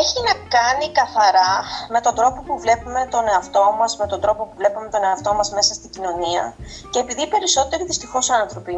Έχει 0.00 0.18
να 0.28 0.34
κάνει 0.56 0.86
καθαρά 1.00 1.52
με 1.94 2.00
τον 2.00 2.14
τρόπο 2.18 2.38
που 2.46 2.54
βλέπουμε 2.64 3.00
τον 3.14 3.24
εαυτό 3.32 3.64
μας, 3.78 3.96
με 4.00 4.06
τον 4.12 4.20
τρόπο 4.24 4.42
που 4.48 4.54
βλέπουμε 4.60 4.88
τον 4.94 5.02
εαυτό 5.08 5.30
μας 5.38 5.48
μέσα 5.56 5.72
στην 5.74 5.90
κοινωνία 5.94 6.54
και 6.92 6.98
επειδή 7.04 7.22
οι 7.22 7.30
περισσότεροι 7.34 7.82
δυστυχώς 7.84 8.30
άνθρωποι 8.30 8.74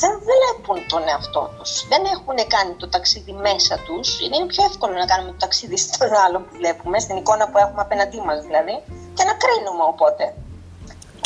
δεν 0.00 0.12
βλέπουν 0.28 0.78
τον 0.92 1.02
εαυτό 1.12 1.42
τους, 1.56 1.70
δεν 1.90 2.02
έχουν 2.14 2.38
κάνει 2.54 2.72
το 2.82 2.86
ταξίδι 2.88 3.32
μέσα 3.32 3.74
τους, 3.86 4.06
είναι 4.20 4.36
πιο 4.52 4.62
εύκολο 4.70 4.94
να 5.02 5.06
κάνουμε 5.12 5.30
το 5.30 5.40
ταξίδι 5.44 5.76
στον 5.76 6.12
άλλο 6.24 6.38
που 6.44 6.52
βλέπουμε, 6.60 6.96
στην 7.04 7.16
εικόνα 7.16 7.44
που 7.50 7.58
έχουμε 7.64 7.80
απέναντί 7.86 8.20
μας 8.26 8.38
δηλαδή, 8.46 8.74
και 9.16 9.24
να 9.28 9.34
κρίνουμε 9.42 9.84
οπότε. 9.92 10.24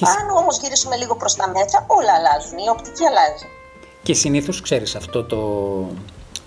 Και... 0.01 0.07
Αν 0.07 0.37
όμως 0.37 0.59
γυρίσουμε 0.59 0.97
λίγο 0.97 1.17
προς 1.17 1.35
τα 1.35 1.49
μέσα, 1.49 1.85
όλα 1.87 2.13
αλλάζουν, 2.13 2.59
η 2.59 2.69
οπτική 2.69 3.05
αλλάζει. 3.07 3.47
Και 4.03 4.15
συνήθως 4.15 4.61
ξέρεις 4.61 4.95
αυτό 4.97 5.25
το, 5.25 5.41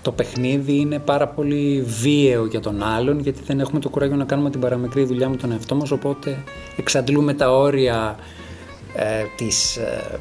το 0.02 0.12
παιχνίδι 0.12 0.80
είναι 0.80 1.00
πάρα 1.00 1.28
πολύ 1.28 1.82
βίαιο 1.82 2.46
για 2.46 2.60
τον 2.60 2.84
άλλον 2.84 3.20
γιατί 3.20 3.42
δεν 3.44 3.60
έχουμε 3.60 3.80
το 3.80 3.90
κουράγιο 3.90 4.16
να 4.16 4.26
κάνουμε 4.26 4.50
την 4.50 4.60
παραμικρή 4.60 5.04
δουλειά 5.04 5.30
με 5.30 5.36
τον 5.36 5.52
εαυτό 5.52 5.76
μας 5.76 5.92
οπότε 5.92 6.44
εξαντλούμε 6.78 7.34
τα 7.34 7.52
όρια 7.52 8.16
ε, 8.96 9.24
της 9.38 9.76
ε, 9.78 10.20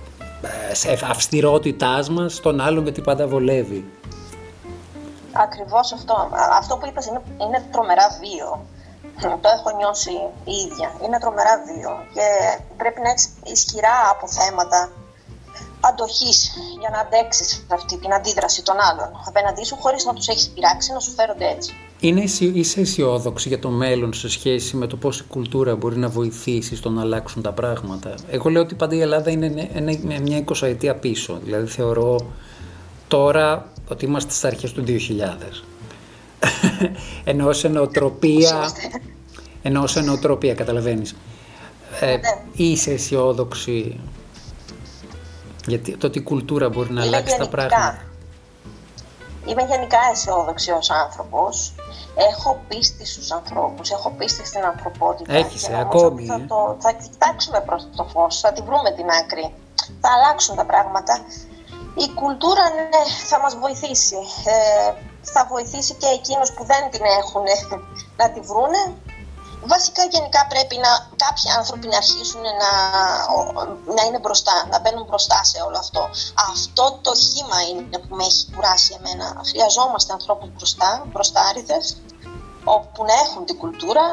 ε 0.87 0.97
αυστηρότητάς 1.11 2.09
μας 2.11 2.35
στον 2.35 2.61
άλλον 2.61 2.83
γιατί 2.83 3.01
πάντα 3.01 3.27
βολεύει. 3.27 3.85
Ακριβώς 5.33 5.93
αυτό. 5.93 6.31
Αυτό 6.59 6.77
που 6.77 6.87
είπες 6.87 7.07
είναι, 7.07 7.23
είναι 7.39 7.65
τρομερά 7.71 8.19
βίο. 8.21 8.67
Το 9.23 9.49
έχω 9.57 9.71
νιώσει 9.77 10.15
η 10.45 10.55
ίδια. 10.65 10.89
Είναι 11.05 11.19
τρομερά 11.19 11.55
βίο 11.67 11.93
και 12.15 12.27
πρέπει 12.77 13.01
να 13.01 13.11
έχεις 13.11 13.27
ισχυρά 13.55 13.97
αποθέματα 14.11 14.91
αντοχής 15.81 16.53
για 16.81 16.91
να 16.93 16.99
αντέξεις 16.99 17.67
αυτή 17.69 17.99
την 17.99 18.13
αντίδραση 18.13 18.63
των 18.63 18.77
άλλων 18.91 19.11
απέναντί 19.27 19.65
σου, 19.65 19.77
χωρίς 19.81 20.05
να 20.05 20.13
τους 20.15 20.29
έχεις 20.29 20.49
πειράξει 20.49 20.93
να 20.93 21.01
σου 21.01 21.11
φέρονται 21.11 21.47
έτσι. 21.49 21.73
Είναι, 22.01 22.23
είσαι 22.53 22.81
αισιόδοξη 22.81 23.49
για 23.49 23.59
το 23.59 23.69
μέλλον 23.69 24.13
σε 24.13 24.29
σχέση 24.29 24.77
με 24.77 24.87
το 24.87 24.97
πώς 24.97 25.21
η 25.21 25.25
κουλτούρα 25.25 25.77
μπορεί 25.77 25.97
να 25.97 26.09
βοηθήσει 26.09 26.77
στο 26.77 26.91
να 26.91 27.01
αλλάξουν 27.01 27.43
τα 27.43 27.53
πράγματα. 27.53 28.15
Εγώ 28.31 28.51
λέω 28.51 28.63
ότι 28.63 28.75
πάντα 28.75 28.95
η 28.95 29.01
Ελλάδα 29.01 29.31
είναι, 29.31 29.69
είναι 29.75 30.19
μια 30.23 30.37
εικοσαετία 30.37 30.95
πίσω. 30.95 31.39
Δηλαδή 31.43 31.67
θεωρώ 31.67 32.33
τώρα 33.09 33.67
ότι 33.89 34.05
είμαστε 34.05 34.31
στις 34.31 34.45
αρχές 34.45 34.73
του 34.73 34.85
2000. 34.87 35.72
ενώ 37.25 37.53
σε 37.53 37.69
νοοτροπία, 37.69 38.71
ενώ 39.63 39.87
σε 39.87 40.01
νοοτροπία 40.01 40.55
καταλαβαίνεις. 40.55 41.15
Ε, 42.01 42.07
ναι. 42.07 42.19
είσαι 42.53 42.91
αισιόδοξη 42.91 44.01
γιατί 45.67 45.97
το 45.97 46.07
ότι 46.07 46.19
η 46.19 46.23
κουλτούρα 46.23 46.69
μπορεί 46.69 46.93
να 46.93 47.03
αλλάξει 47.03 47.37
τα 47.37 47.49
πράγματα. 47.49 48.03
Είμαι 49.47 49.63
γενικά 49.63 49.99
αισιόδοξη 50.13 50.71
ως 50.71 50.91
άνθρωπος. 50.91 51.75
Έχω 52.31 52.61
πίστη 52.69 53.07
στους 53.07 53.31
ανθρώπους, 53.31 53.91
έχω 53.91 54.11
πίστη 54.19 54.47
στην 54.47 54.65
ανθρωπότητα. 54.65 55.33
Έχεις, 55.33 55.69
ε, 55.69 55.79
ακόμη. 55.79 56.27
Θα, 56.27 56.35
ε. 56.35 56.45
το, 56.49 56.77
θα 56.79 56.93
κοιτάξουμε 56.93 57.61
προς 57.67 57.89
το 57.97 58.05
φως, 58.05 58.41
θα 58.41 58.53
τη 58.53 58.63
βρούμε 58.63 58.91
την 58.97 59.09
άκρη. 59.09 59.55
Θα 60.01 60.09
αλλάξουν 60.17 60.57
τα 60.57 60.65
πράγματα. 60.65 61.25
Η 61.95 62.11
κουλτούρα 62.15 62.65
ναι, 62.75 63.03
θα 63.29 63.41
μας 63.41 63.57
βοηθήσει. 63.59 64.17
Ε, 64.45 64.93
θα 65.23 65.47
βοηθήσει 65.51 65.95
και 65.95 66.07
εκείνους 66.07 66.53
που 66.53 66.65
δεν 66.65 66.91
την 66.91 67.05
έχουν 67.21 67.45
να 68.21 68.31
τη 68.31 68.41
βρούνε 68.41 68.83
Βασικά 69.67 70.03
γενικά 70.05 70.47
πρέπει 70.47 70.77
να 70.77 70.93
κάποιοι 71.25 71.51
άνθρωποι 71.59 71.87
να 71.87 71.97
αρχίσουν 71.97 72.43
να, 72.63 72.73
να 73.95 74.03
είναι 74.07 74.19
μπροστά, 74.19 74.67
να 74.71 74.81
μπαίνουν 74.81 75.05
μπροστά 75.09 75.45
σε 75.45 75.59
όλο 75.67 75.79
αυτό. 75.79 76.09
Αυτό 76.51 76.99
το 77.03 77.13
χήμα 77.15 77.59
είναι 77.71 77.99
που 77.99 78.15
με 78.17 78.25
έχει 78.25 78.47
κουράσει 78.55 78.97
εμένα. 78.99 79.41
Χρειαζόμαστε 79.51 80.13
ανθρώπους 80.13 80.49
μπροστά, 80.57 81.05
μπροστάριδες, 81.07 81.97
όπου 82.65 83.05
να 83.05 83.13
έχουν 83.25 83.45
την 83.45 83.59
κουλτούρα. 83.59 84.05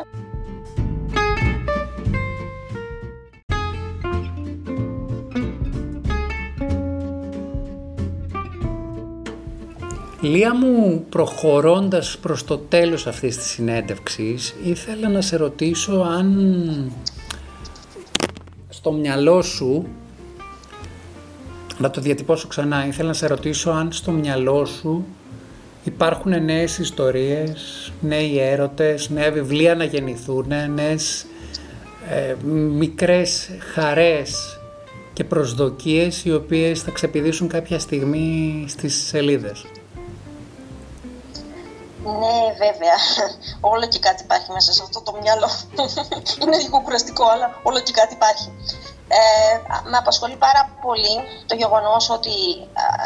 Λία 10.30 10.56
μου, 10.56 11.06
προχωρώντας 11.10 12.18
προς 12.22 12.44
το 12.44 12.58
τέλος 12.58 13.08
αυτής 13.08 13.38
της 13.38 13.46
συνέντευξης, 13.46 14.56
ήθελα 14.64 15.10
να 15.10 15.22
σε 15.22 15.36
ρωτήσω 15.36 15.92
αν 15.94 16.92
στο 18.70 18.92
μυαλό 18.92 19.42
σου, 19.42 19.88
να 21.78 21.90
το 21.90 22.02
διατυπώσω 22.02 22.48
ξανά, 22.48 22.88
ήθελα 22.88 23.08
να 23.08 23.14
σε 23.14 23.28
ρωτήσω 23.28 23.70
αν 23.72 23.92
στο 23.92 24.12
μυαλό 24.12 24.66
σου 24.66 25.06
υπάρχουν 25.84 26.44
νέες 26.44 26.78
ιστορίες, 26.78 27.92
νέοι 28.02 28.40
έρωτες, 28.40 29.10
νέα 29.10 29.32
βιβλία 29.32 29.76
να 29.76 29.84
γεννηθούν, 29.84 30.54
νέες 30.74 31.26
ε, 32.10 32.36
μικρές 32.54 33.50
χαρές 33.74 34.60
και 35.14 35.24
προσδοκίες 35.24 36.26
οι 36.26 36.34
οποίες 36.34 36.82
θα 36.82 36.92
ξεπηδήσουν 36.92 37.48
κάποια 37.48 37.80
στιγμή 37.80 38.66
στις 38.68 39.08
σελίδες. 39.08 39.66
Ναι, 42.04 42.38
βέβαια. 42.58 42.98
Όλο 43.62 43.88
και 43.88 44.00
κάτι 44.00 44.24
υπάρχει 44.24 44.52
μέσα 44.52 44.74
σε 44.74 44.84
αυτό 44.84 45.02
το 45.02 45.18
μυαλό. 45.22 45.50
Είναι 46.42 46.58
λίγο 46.58 46.82
κουραστικό, 46.82 47.26
αλλά 47.30 47.60
όλο 47.64 47.80
και 47.80 47.92
κάτι 47.92 48.14
υπάρχει. 48.14 48.52
Ε, 49.12 49.58
με 49.90 49.98
απασχολεί 49.98 50.36
πάρα 50.36 50.70
πολύ 50.82 51.16
το 51.46 51.56
γεγονός 51.56 52.10
ότι 52.10 52.30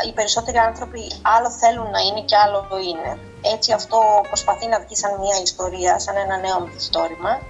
οι 0.07 0.11
περισσότεροι 0.13 0.57
άνθρωποι 0.57 1.11
άλλο 1.21 1.49
θέλουν 1.51 1.89
να 1.89 1.99
είναι 1.99 2.21
και 2.21 2.35
άλλο 2.35 2.67
το 2.69 2.77
είναι. 2.77 3.19
Έτσι 3.41 3.71
αυτό 3.71 3.99
προσπαθεί 4.27 4.67
να 4.67 4.79
βγει 4.79 4.95
σαν 4.95 5.19
μια 5.19 5.37
ιστορία, 5.43 5.99
σαν 5.99 6.15
ένα 6.15 6.37
νέο 6.37 6.59
μυθιστόρημα. 6.59 7.41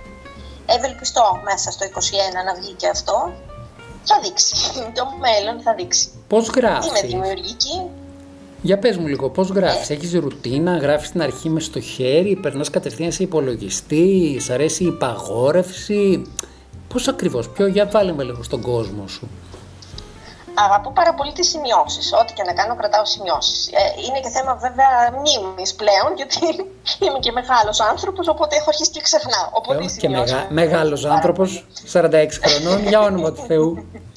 Ευελπιστώ 0.65 1.39
μέσα 1.43 1.71
στο 1.71 1.85
21 1.85 1.89
να 2.45 2.53
βγει 2.53 2.73
και 2.73 2.87
αυτό. 2.87 3.31
Θα 4.03 4.19
δείξει. 4.19 4.55
Το 4.97 5.05
μέλλον 5.19 5.61
θα 5.61 5.73
δείξει. 5.73 6.11
Πώς 6.27 6.47
γράφεις; 6.47 6.89
Είμαι 6.89 7.01
δημιουργική. 7.01 7.89
Για 8.63 8.79
πες 8.79 8.97
μου 8.97 9.07
λίγο, 9.07 9.29
πώς 9.29 9.49
γράφεις, 9.49 9.89
έχεις 9.89 10.13
ρουτίνα, 10.13 10.77
γράφεις 10.77 11.11
την 11.11 11.21
αρχή 11.21 11.49
μες 11.49 11.65
στο 11.65 11.79
χέρι, 11.79 12.35
περνάς 12.35 12.69
κατευθείαν 12.69 13.11
σε 13.11 13.23
υπολογιστή, 13.23 14.37
σ' 14.39 14.49
αρέσει 14.49 14.83
η 14.83 14.87
υπαγόρευση, 14.87 16.31
πώς 16.87 17.07
ακριβώς, 17.07 17.49
ποιο, 17.49 17.67
για 17.67 17.85
βάλε 17.85 18.13
με 18.13 18.23
λίγο 18.23 18.43
στον 18.43 18.61
κόσμο 18.61 19.07
σου. 19.07 19.29
Αγαπώ 20.53 20.91
πάρα 20.91 21.13
πολύ 21.13 21.31
τις 21.31 21.49
σημειώσεις, 21.49 22.13
ό,τι 22.21 22.33
και 22.33 22.43
να 22.43 22.53
κάνω 22.53 22.75
κρατάω 22.75 23.05
σημειώσεις. 23.05 23.67
Ε, 23.67 23.71
είναι 24.07 24.19
και 24.19 24.29
θέμα 24.29 24.55
βέβαια 24.55 24.89
μνήμης 25.19 25.73
πλέον, 25.75 26.09
γιατί 26.15 26.39
είμαι 27.03 27.19
και 27.19 27.31
μεγάλος 27.31 27.79
άνθρωπος, 27.79 28.27
οπότε 28.27 28.55
έχω 28.55 28.69
αρχίσει 28.69 28.91
και 28.91 29.01
ξεχνάω. 29.01 29.47
Οπότε 29.51 29.85
και 29.97 30.09
μεγα, 30.09 30.47
μεγάλος 30.49 31.05
άνθρωπος, 31.05 31.65
46 31.93 32.27
χρονών, 32.43 32.87
για 32.87 33.01
όνομα 33.01 33.31
του 33.31 33.43
Θεού. 33.47 33.71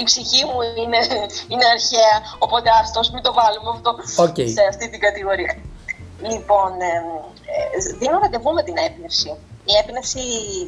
η 0.00 0.02
ψυχή 0.04 0.44
μου 0.44 0.58
είναι, 0.82 1.00
είναι 1.52 1.66
αρχαία, 1.76 2.16
οπότε 2.38 2.68
άστος 2.80 3.10
μην 3.10 3.22
το 3.22 3.32
βάλουμε 3.38 3.70
αυτό 3.76 3.90
okay. 4.24 4.48
σε 4.56 4.62
αυτή 4.68 4.90
την 4.90 5.00
κατηγορία. 5.00 5.54
Λοιπόν, 6.32 6.70
ε, 6.80 6.98
δίνω 7.98 8.18
ραντεβού 8.22 8.50
με 8.52 8.62
την 8.62 8.76
έμπνευση. 8.86 9.30
Η 9.70 9.72
έμπνευση 9.80 10.22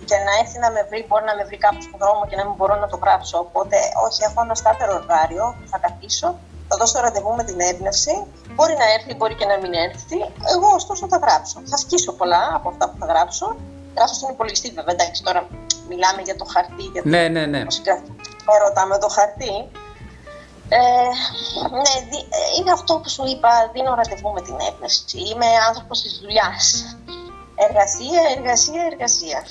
και 0.09 0.17
να 0.27 0.33
έρθει 0.41 0.59
να 0.65 0.71
με 0.75 0.81
βρει, 0.89 1.01
μπορεί 1.09 1.25
να 1.31 1.35
με 1.39 1.45
βρει 1.49 1.59
κάπου 1.67 1.81
στον 1.87 1.99
δρόμο 2.03 2.23
και 2.29 2.37
να 2.37 2.45
μην 2.47 2.55
μπορώ 2.59 2.75
να 2.85 2.89
το 2.93 2.99
γράψω. 3.03 3.39
Οπότε, 3.47 3.77
όχι, 4.07 4.21
έχω 4.29 4.39
ένα 4.47 4.55
στάθερο 4.55 4.93
ωράριο, 5.03 5.47
θα 5.71 5.79
καθίσω, 5.85 6.29
θα 6.69 6.77
δώσω 6.81 7.01
ραντεβού 7.01 7.33
με 7.41 7.45
την 7.45 7.59
έμπνευση. 7.61 8.15
Μπορεί 8.55 8.75
να 8.83 8.87
έρθει, 8.95 9.15
μπορεί 9.19 9.35
και 9.41 9.47
να 9.53 9.57
μην 9.63 9.73
έρθει. 9.87 10.17
Εγώ, 10.55 10.69
ωστόσο, 10.81 11.05
θα 11.13 11.19
γράψω. 11.25 11.57
Θα 11.73 11.77
σκίσω 11.77 12.13
πολλά 12.13 12.43
από 12.59 12.69
αυτά 12.69 12.85
που 12.91 12.97
θα 13.01 13.07
γράψω. 13.07 13.57
Γράψω 13.97 14.15
στον 14.15 14.31
υπολογιστή, 14.35 14.69
βέβαια. 14.79 14.95
Εντάξει, 14.97 15.23
τώρα 15.23 15.41
μιλάμε 15.89 16.21
για 16.23 16.37
το 16.37 16.45
χαρτί. 16.53 16.83
Για 16.93 17.03
το 17.03 17.09
ναι, 17.09 17.29
ναι, 17.29 17.47
ναι 17.47 17.59
έρωτα 17.59 18.03
με 18.89 18.99
το 18.99 19.09
χαρτί. 19.09 19.57
Ε, 20.69 20.79
ναι, 21.77 21.95
ε, 22.39 22.39
είναι 22.59 22.71
αυτό 22.71 22.99
που 23.03 23.09
σου 23.09 23.25
είπα, 23.27 23.49
δίνω 23.73 23.95
ραντεβού 23.95 24.31
με 24.33 24.41
την 24.41 24.57
έμπνευση. 24.69 25.19
Είμαι 25.31 25.47
άνθρωπος 25.69 26.03
της 26.03 26.19
δουλειάς. 26.23 26.65
Εργασία, 27.69 28.23
εργασία, 28.37 28.83
εργασία. 28.93 29.45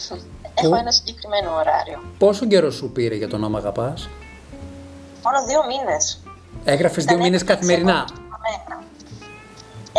Έχω 0.54 0.76
ένα 0.76 0.92
συγκεκριμένο 0.92 1.56
ωράριο. 1.56 2.00
Πόσο 2.18 2.46
καιρό 2.46 2.72
σου 2.72 2.92
πήρε 2.92 3.16
για 3.16 3.28
το 3.28 3.36
όνομα 3.36 3.58
αγαπάς; 3.58 4.10
Μόνο 5.24 5.46
δύο 5.46 5.62
μήνες. 5.66 6.20
Έγραφες 6.64 7.06
δύο 7.06 7.18
μήνες 7.18 7.44
καθημερινά. 7.44 8.08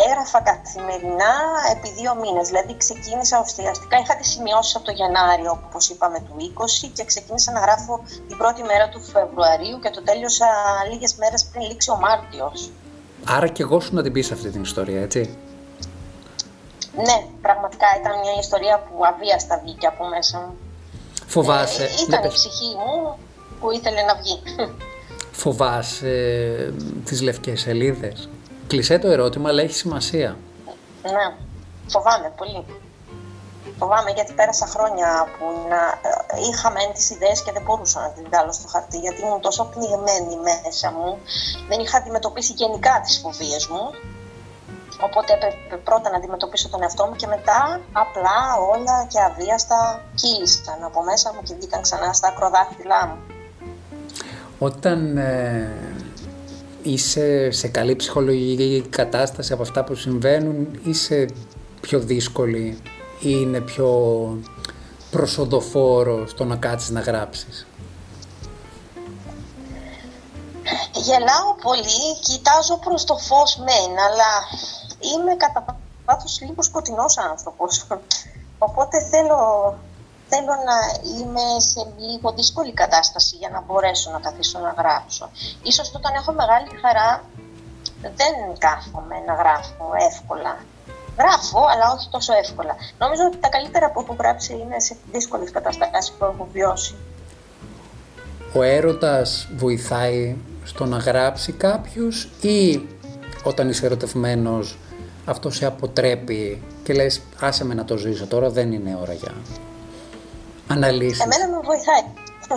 Έγραφα 0.06 0.40
καθημερινά 0.50 1.34
επί 1.72 1.88
δύο 1.98 2.12
μήνες. 2.22 2.46
Δηλαδή 2.50 2.72
ξεκίνησα 2.84 3.36
ουσιαστικά, 3.44 3.96
είχα 4.02 4.16
τις 4.16 4.28
σημειώσεις 4.34 4.76
από 4.76 4.84
το 4.84 4.92
Γενάριο, 5.00 5.50
όπως 5.66 5.88
είπαμε, 5.88 6.18
του 6.26 6.34
20 6.38 6.90
και 6.96 7.04
ξεκίνησα 7.04 7.52
να 7.52 7.60
γράφω 7.60 7.94
την 8.28 8.36
πρώτη 8.36 8.62
μέρα 8.62 8.88
του 8.88 9.00
Φεβρουαρίου 9.12 9.78
και 9.82 9.90
το 9.90 10.02
τέλειωσα 10.02 10.48
λίγες 10.90 11.14
μέρες 11.14 11.44
πριν 11.50 11.62
λήξει 11.68 11.90
ο 11.90 11.96
Μάρτιος. 11.96 12.70
Άρα 13.24 13.48
και 13.48 13.62
εγώ 13.62 13.80
σου 13.80 13.94
να 13.94 14.02
την 14.02 14.12
πεις 14.12 14.30
αυτή 14.32 14.50
την 14.50 14.62
ιστορία, 14.62 15.00
έτσι; 15.00 15.38
Ναι, 16.96 17.18
πραγματικά 17.42 17.86
ήταν 18.00 18.12
μια 18.22 18.34
ιστορία 18.40 18.76
που 18.86 19.04
αβίαστα 19.04 19.60
βγήκε 19.64 19.86
από 19.86 20.08
μέσα 20.08 20.38
μου. 20.38 20.54
Φοβάσαι. 21.26 21.82
Ε, 21.82 21.88
ήταν 22.06 22.20
ναι, 22.20 22.26
η 22.26 22.30
ψυχή 22.30 22.70
μου 22.82 23.18
που 23.60 23.70
ήθελε 23.70 24.02
να 24.02 24.14
βγει. 24.14 24.42
Φοβάσαι 25.32 26.08
ε, 26.08 26.72
τις 27.04 27.20
λευκές 27.22 27.60
σελίδες; 27.60 28.28
Κλεισέ 28.66 28.98
το 28.98 29.08
ερώτημα, 29.08 29.48
αλλά 29.48 29.62
έχει 29.62 29.74
σημασία. 29.74 30.36
Ναι, 31.02 31.36
φοβάμαι 31.86 32.32
πολύ. 32.36 32.64
Φοβάμαι 33.78 34.10
γιατί 34.10 34.32
πέρασα 34.32 34.66
χρόνια 34.66 35.26
που 35.38 35.44
να, 35.68 35.80
ε, 36.36 36.48
είχα 36.48 36.70
μεν 36.70 36.92
τις 36.94 37.10
ιδέες 37.10 37.42
και 37.42 37.52
δεν 37.52 37.62
μπορούσα 37.62 38.00
να 38.00 38.08
τις 38.10 38.22
βγάλω 38.28 38.52
στο 38.52 38.68
χαρτί 38.68 38.98
γιατί 38.98 39.20
ήμουν 39.20 39.40
τόσο 39.40 39.64
πνιγμένη 39.64 40.36
μέσα 40.48 40.90
μου. 40.90 41.18
Δεν 41.68 41.80
είχα 41.80 41.96
αντιμετωπίσει 41.98 42.52
γενικά 42.52 43.00
τις 43.04 43.18
φοβίες 43.22 43.66
μου. 43.66 43.84
Οπότε 45.00 45.32
έπρεπε 45.32 45.76
πρώτα 45.84 46.10
να 46.10 46.16
αντιμετωπίσω 46.16 46.68
τον 46.68 46.82
εαυτό 46.82 47.06
μου 47.06 47.16
και 47.16 47.26
μετά 47.26 47.80
απλά 47.92 48.38
όλα 48.72 49.06
και 49.08 49.20
αβίαστα 49.20 50.04
κύλησαν 50.14 50.84
από 50.84 51.02
μέσα 51.02 51.32
μου 51.34 51.42
και 51.42 51.54
βγήκαν 51.54 51.80
ξανά 51.82 52.12
στα 52.12 52.28
ακροδάχτυλά 52.28 53.06
μου. 53.06 53.16
Όταν 54.58 55.16
ε, 55.16 55.72
είσαι 56.84 57.50
σε 57.50 57.68
καλή 57.68 57.96
ψυχολογική 57.96 58.86
κατάσταση 58.90 59.52
από 59.52 59.62
αυτά 59.62 59.84
που 59.84 59.94
συμβαίνουν, 59.94 60.80
είσαι 60.84 61.28
πιο 61.80 61.98
δύσκολη 61.98 62.82
ή 63.20 63.28
είναι 63.40 63.60
πιο 63.60 63.88
προσοδοφόρο 65.10 66.26
στο 66.26 66.44
να 66.44 66.56
κάτσεις 66.56 66.90
να 66.90 67.00
γράψεις; 67.00 67.66
Γελάω 70.92 71.54
πολύ, 71.62 72.18
κοιτάζω 72.22 72.78
προς 72.78 73.04
το 73.04 73.16
φως 73.16 73.56
μεν, 73.56 73.98
αλλά 73.98 74.32
είμαι 75.00 75.34
κατά 75.36 75.76
βάθος 76.04 76.40
λίγο 76.40 76.62
σκοτεινός 76.62 77.18
άνθρωπος. 77.18 77.86
Οπότε 78.58 79.00
θέλω 79.10 79.38
θέλω 80.28 80.54
να 80.68 80.78
είμαι 81.12 81.46
σε 81.58 81.82
λίγο 81.98 82.32
δύσκολη 82.32 82.72
κατάσταση 82.72 83.36
για 83.36 83.50
να 83.50 83.60
μπορέσω 83.60 84.10
να 84.10 84.20
καθίσω 84.20 84.58
να 84.58 84.74
γράψω. 84.78 85.30
Ίσως 85.62 85.92
όταν 85.94 86.14
έχω 86.14 86.32
μεγάλη 86.32 86.68
χαρά 86.82 87.24
δεν 88.00 88.34
κάθομαι 88.58 89.16
να 89.26 89.34
γράφω 89.34 89.86
εύκολα. 90.10 90.56
Γράφω, 91.18 91.58
αλλά 91.72 91.92
όχι 91.96 92.08
τόσο 92.10 92.32
εύκολα. 92.32 92.74
Νομίζω 92.98 93.22
ότι 93.26 93.36
τα 93.36 93.48
καλύτερα 93.48 93.90
που 93.90 94.00
έχω 94.00 94.16
γράψει 94.18 94.52
είναι 94.52 94.80
σε 94.80 94.96
δύσκολες 95.12 95.50
καταστάσεις 95.50 96.12
που 96.12 96.24
έχω 96.24 96.48
βιώσει. 96.52 96.94
Ο 98.54 98.62
έρωτας 98.62 99.48
βοηθάει 99.56 100.36
στο 100.64 100.84
να 100.84 100.96
γράψει 100.96 101.52
κάποιος 101.52 102.30
ή 102.40 102.88
όταν 103.44 103.68
είσαι 103.68 103.86
ερωτευμένος 103.86 104.78
αυτό 105.24 105.50
σε 105.50 105.66
αποτρέπει 105.66 106.62
και 106.82 106.92
λες 106.92 107.20
άσε 107.40 107.64
με 107.64 107.74
να 107.74 107.84
το 107.84 107.96
ζήσω 107.96 108.26
τώρα 108.26 108.50
δεν 108.50 108.72
είναι 108.72 108.98
ώρα 109.00 109.12
για 109.12 109.32
αναλύσεις. 110.68 111.20
Εμένα 111.24 111.46
με 111.48 111.60
βοηθάει. 111.70 112.04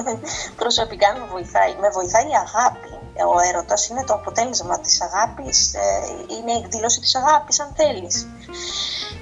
Προσωπικά 0.61 1.07
με 1.17 1.25
βοηθάει. 1.31 1.71
Με 1.81 1.89
βοηθάει 1.89 2.27
η 2.33 2.37
αγάπη. 2.45 2.91
Ο 3.33 3.39
έρωτας 3.49 3.87
είναι 3.87 4.03
το 4.03 4.13
αποτέλεσμα 4.13 4.79
της 4.79 5.01
αγάπης, 5.01 5.73
ε, 5.73 5.81
είναι 6.35 6.51
η 6.51 6.59
εκδήλωση 6.63 6.99
της 6.99 7.15
αγάπης 7.15 7.59
αν 7.59 7.69
θέλεις. 7.79 8.15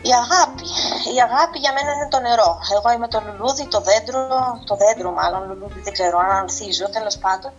Η 0.09 0.11
αγάπη. 0.23 0.67
Η 1.15 1.17
αγάπη 1.27 1.57
για 1.63 1.73
μένα 1.75 1.89
είναι 1.95 2.07
το 2.15 2.19
νερό. 2.19 2.51
Εγώ 2.75 2.87
είμαι 2.95 3.07
το 3.13 3.19
λουλούδι, 3.25 3.65
το 3.75 3.79
δέντρο, 3.87 4.21
το 4.69 4.75
δέντρο 4.81 5.09
μάλλον, 5.19 5.41
λουλούδι 5.49 5.79
δεν 5.85 5.93
ξέρω 5.97 6.17
αν 6.25 6.31
ανθίζω 6.41 6.85
τέλος 6.97 7.17
πάντων. 7.17 7.51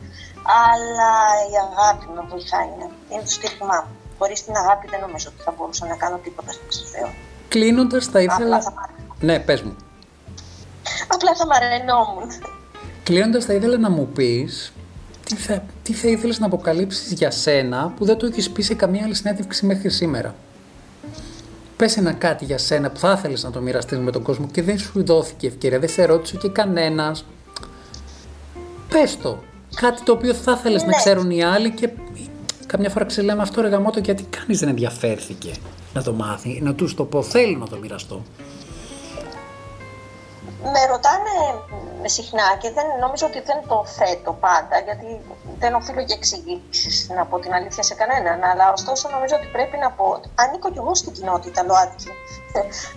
Αλλά 0.68 1.12
η 1.52 1.54
αγάπη 1.66 2.06
με 2.14 2.22
βοηθάει, 2.30 2.68
είναι, 2.72 2.88
είναι 3.10 3.24
το 3.28 3.32
στήριγμά 3.38 3.78
μου. 3.84 3.94
Χωρίς 4.18 4.44
την 4.44 4.56
αγάπη 4.62 4.86
δεν 4.92 5.00
νομίζω 5.00 5.26
ότι 5.32 5.42
θα 5.46 5.52
μπορούσα 5.56 5.86
να 5.86 5.96
κάνω 5.96 6.16
τίποτα 6.16 6.52
στο 6.52 6.84
Θεό. 6.92 7.08
Κλείνοντας 7.48 8.04
θα 8.06 8.20
ήθελα... 8.20 8.56
Ναι, 9.20 9.38
πες 9.38 9.62
μου. 9.62 9.76
Απλά 11.06 11.34
θα 11.34 11.46
μαρενόμουν. 11.46 12.30
Κλείνοντας, 13.02 13.44
θα 13.44 13.54
ήθελα 13.54 13.78
να 13.78 13.90
μου 13.90 14.08
πεις 14.08 14.72
τι 15.24 15.36
θα, 15.36 15.64
τι 15.82 15.92
θα 15.92 16.08
ήθελες 16.08 16.38
να 16.38 16.46
αποκαλύψεις 16.46 17.12
για 17.12 17.30
σένα 17.30 17.92
που 17.96 18.04
δεν 18.04 18.16
το 18.16 18.26
έχεις 18.26 18.50
πει 18.50 18.62
σε 18.62 18.74
καμία 18.74 19.04
άλλη 19.04 19.14
συνέντευξη 19.14 19.66
μέχρι 19.66 19.90
σήμερα. 19.90 20.34
Πες 21.76 21.96
ένα 21.96 22.12
κάτι 22.12 22.44
για 22.44 22.58
σένα 22.58 22.90
που 22.90 22.98
θα 22.98 23.14
ήθελες 23.18 23.42
να 23.42 23.50
το 23.50 23.60
μοιραστείς 23.60 23.98
με 23.98 24.10
τον 24.10 24.22
κόσμο 24.22 24.48
και 24.52 24.62
δεν 24.62 24.78
σου 24.78 25.04
δόθηκε 25.04 25.46
ευκαιρία, 25.46 25.78
δεν 25.78 25.88
σε 25.88 26.04
ρώτησε 26.04 26.36
και 26.36 26.48
κανένας. 26.48 27.24
Πες 28.88 29.18
το. 29.22 29.38
Κάτι 29.74 30.02
το 30.02 30.12
οποίο 30.12 30.34
θα 30.34 30.56
ήθελες 30.58 30.82
να 30.82 30.88
ναι. 30.88 30.96
ξέρουν 30.96 31.30
οι 31.30 31.42
άλλοι 31.42 31.70
και 31.70 31.90
καμιά 32.66 32.90
φορά 32.90 33.04
ξελέμε 33.04 33.42
αυτό 33.42 33.60
ρε 33.60 33.68
γαμώτο 33.68 33.98
γιατί 33.98 34.22
κανείς 34.22 34.58
δεν 34.58 34.68
ενδιαφέρθηκε 34.68 35.50
να 35.94 36.02
το 36.02 36.12
μάθει, 36.12 36.60
να 36.62 36.74
τους 36.74 36.94
το 36.94 37.04
πω, 37.04 37.22
θέλω 37.22 37.58
να 37.58 37.66
το 37.66 37.76
μοιραστώ 37.76 38.22
με 40.62 40.86
ρωτάνε 40.90 41.36
συχνά 42.08 42.56
και 42.60 42.70
δεν, 42.70 42.86
νομίζω 43.00 43.26
ότι 43.26 43.40
δεν 43.40 43.58
το 43.68 43.84
θέτω 43.96 44.32
πάντα, 44.32 44.76
γιατί 44.86 45.08
δεν 45.58 45.74
οφείλω 45.74 46.02
και 46.04 46.14
εξηγήσεις 46.14 47.08
να 47.16 47.24
πω 47.26 47.38
την 47.38 47.52
αλήθεια 47.54 47.82
σε 47.82 47.94
κανέναν. 47.94 48.44
Αλλά 48.50 48.72
ωστόσο 48.72 49.08
νομίζω 49.08 49.34
ότι 49.36 49.46
πρέπει 49.46 49.76
να 49.76 49.90
πω. 49.90 50.20
Ανήκω 50.34 50.70
κι 50.70 50.78
εγώ 50.78 50.94
στην 50.94 51.12
κοινότητα 51.12 51.62
ΛΟΑΤΚΙ. 51.62 52.10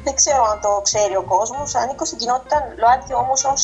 δεν 0.06 0.16
ξέρω 0.16 0.44
αν 0.52 0.60
το 0.62 0.82
ξέρει 0.84 1.16
ο 1.16 1.24
κόσμος. 1.24 1.76
Ανήκω 1.76 2.06
στην 2.06 2.18
κοινότητα 2.18 2.58
ΛΟΑΤΚΙ 2.78 3.14
όμως 3.14 3.46
ως 3.46 3.62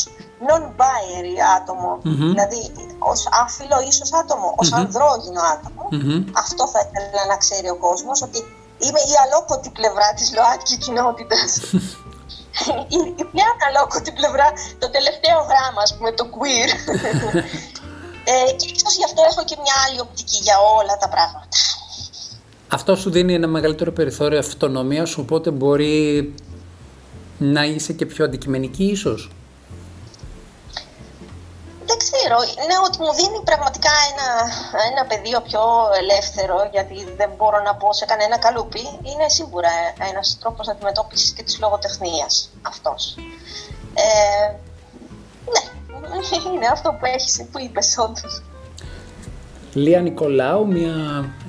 non-binary 0.48 1.36
άτομο. 1.58 1.92
Mm-hmm. 1.98 2.30
Δηλαδή 2.32 2.62
ως 3.00 3.28
άφιλο 3.44 3.78
ίσως 3.88 4.14
άτομο, 4.14 4.54
ως 4.58 4.70
mm-hmm. 4.70 4.78
ανδρόγυνο 4.78 5.42
άτομο. 5.54 5.84
Mm-hmm. 5.92 6.20
Αυτό 6.44 6.68
θα 6.68 6.80
ήθελα 6.86 7.26
να 7.28 7.38
ξέρει 7.38 7.70
ο 7.70 7.78
κόσμος, 7.88 8.22
ότι 8.22 8.40
είμαι 8.78 9.02
η 9.12 9.14
αλόκοτη 9.24 9.70
πλευρά 9.70 10.14
της 10.14 10.34
ΛΟΑΤΚΙ 10.36 10.78
κοινότητας. 10.78 11.50
η 12.96 12.98
μια 13.36 13.48
αναλόγω 13.56 13.98
την 14.06 14.14
πλευρά, 14.20 14.48
το 14.84 14.88
τελευταίο 14.96 15.38
γράμμα, 15.50 15.82
α 15.88 15.90
πούμε, 15.96 16.12
το 16.20 16.26
queer. 16.36 16.70
ε, 18.32 18.52
και 18.60 18.68
ίσω 18.76 18.90
γι' 19.00 19.08
αυτό 19.10 19.22
έχω 19.32 19.44
και 19.50 19.58
μια 19.64 19.76
άλλη 19.86 20.00
οπτική 20.00 20.40
για 20.48 20.58
όλα 20.80 20.96
τα 21.04 21.10
πράγματα. 21.10 21.58
Αυτό 22.68 22.96
σου 22.96 23.10
δίνει 23.10 23.34
ένα 23.34 23.48
μεγαλύτερο 23.48 23.92
περιθώριο 23.92 24.40
αυτονομίας, 24.40 25.18
οπότε 25.18 25.52
μπορεί 25.52 26.34
να 27.38 27.64
είσαι 27.64 27.94
και 27.94 28.06
πιο 28.06 28.26
αντικειμενική 28.26 28.84
ίσως; 28.84 29.32
Ξέρω, 32.26 32.42
είναι 32.62 32.78
ότι 32.88 32.98
μου 33.04 33.14
δίνει 33.20 33.40
πραγματικά 33.50 33.94
ένα, 34.10 34.28
ένα 34.90 35.02
πεδίο 35.10 35.40
πιο 35.50 35.64
ελεύθερο, 36.02 36.58
γιατί 36.76 36.98
δεν 37.20 37.30
μπορώ 37.38 37.60
να 37.68 37.74
πω 37.76 37.88
σε 37.94 38.06
κανένα 38.06 38.38
καλούπι. 38.46 38.84
Είναι 39.10 39.28
σίγουρα 39.38 39.72
ένας 40.10 40.38
τρόπος 40.42 40.68
αντιμετώπισης 40.68 41.32
και 41.32 41.44
της 41.44 41.60
λογοτεχνίας 41.64 42.34
αυτός. 42.62 43.16
Ε, 43.94 44.48
ναι, 45.54 45.64
είναι 46.54 46.68
αυτό 46.76 46.90
που 47.00 47.06
έχεις, 47.06 47.46
που 47.52 47.60
είπες 47.60 47.98
όντως. 47.98 48.44
Λία 49.74 50.02
Νικολάου, 50.02 50.68
μια 50.68 50.96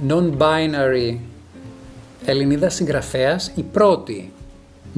non-binary 0.09 1.19
Ελληνίδα 2.25 2.69
συγγραφέας, 2.69 3.53
η 3.55 3.63
πρώτη 3.63 4.33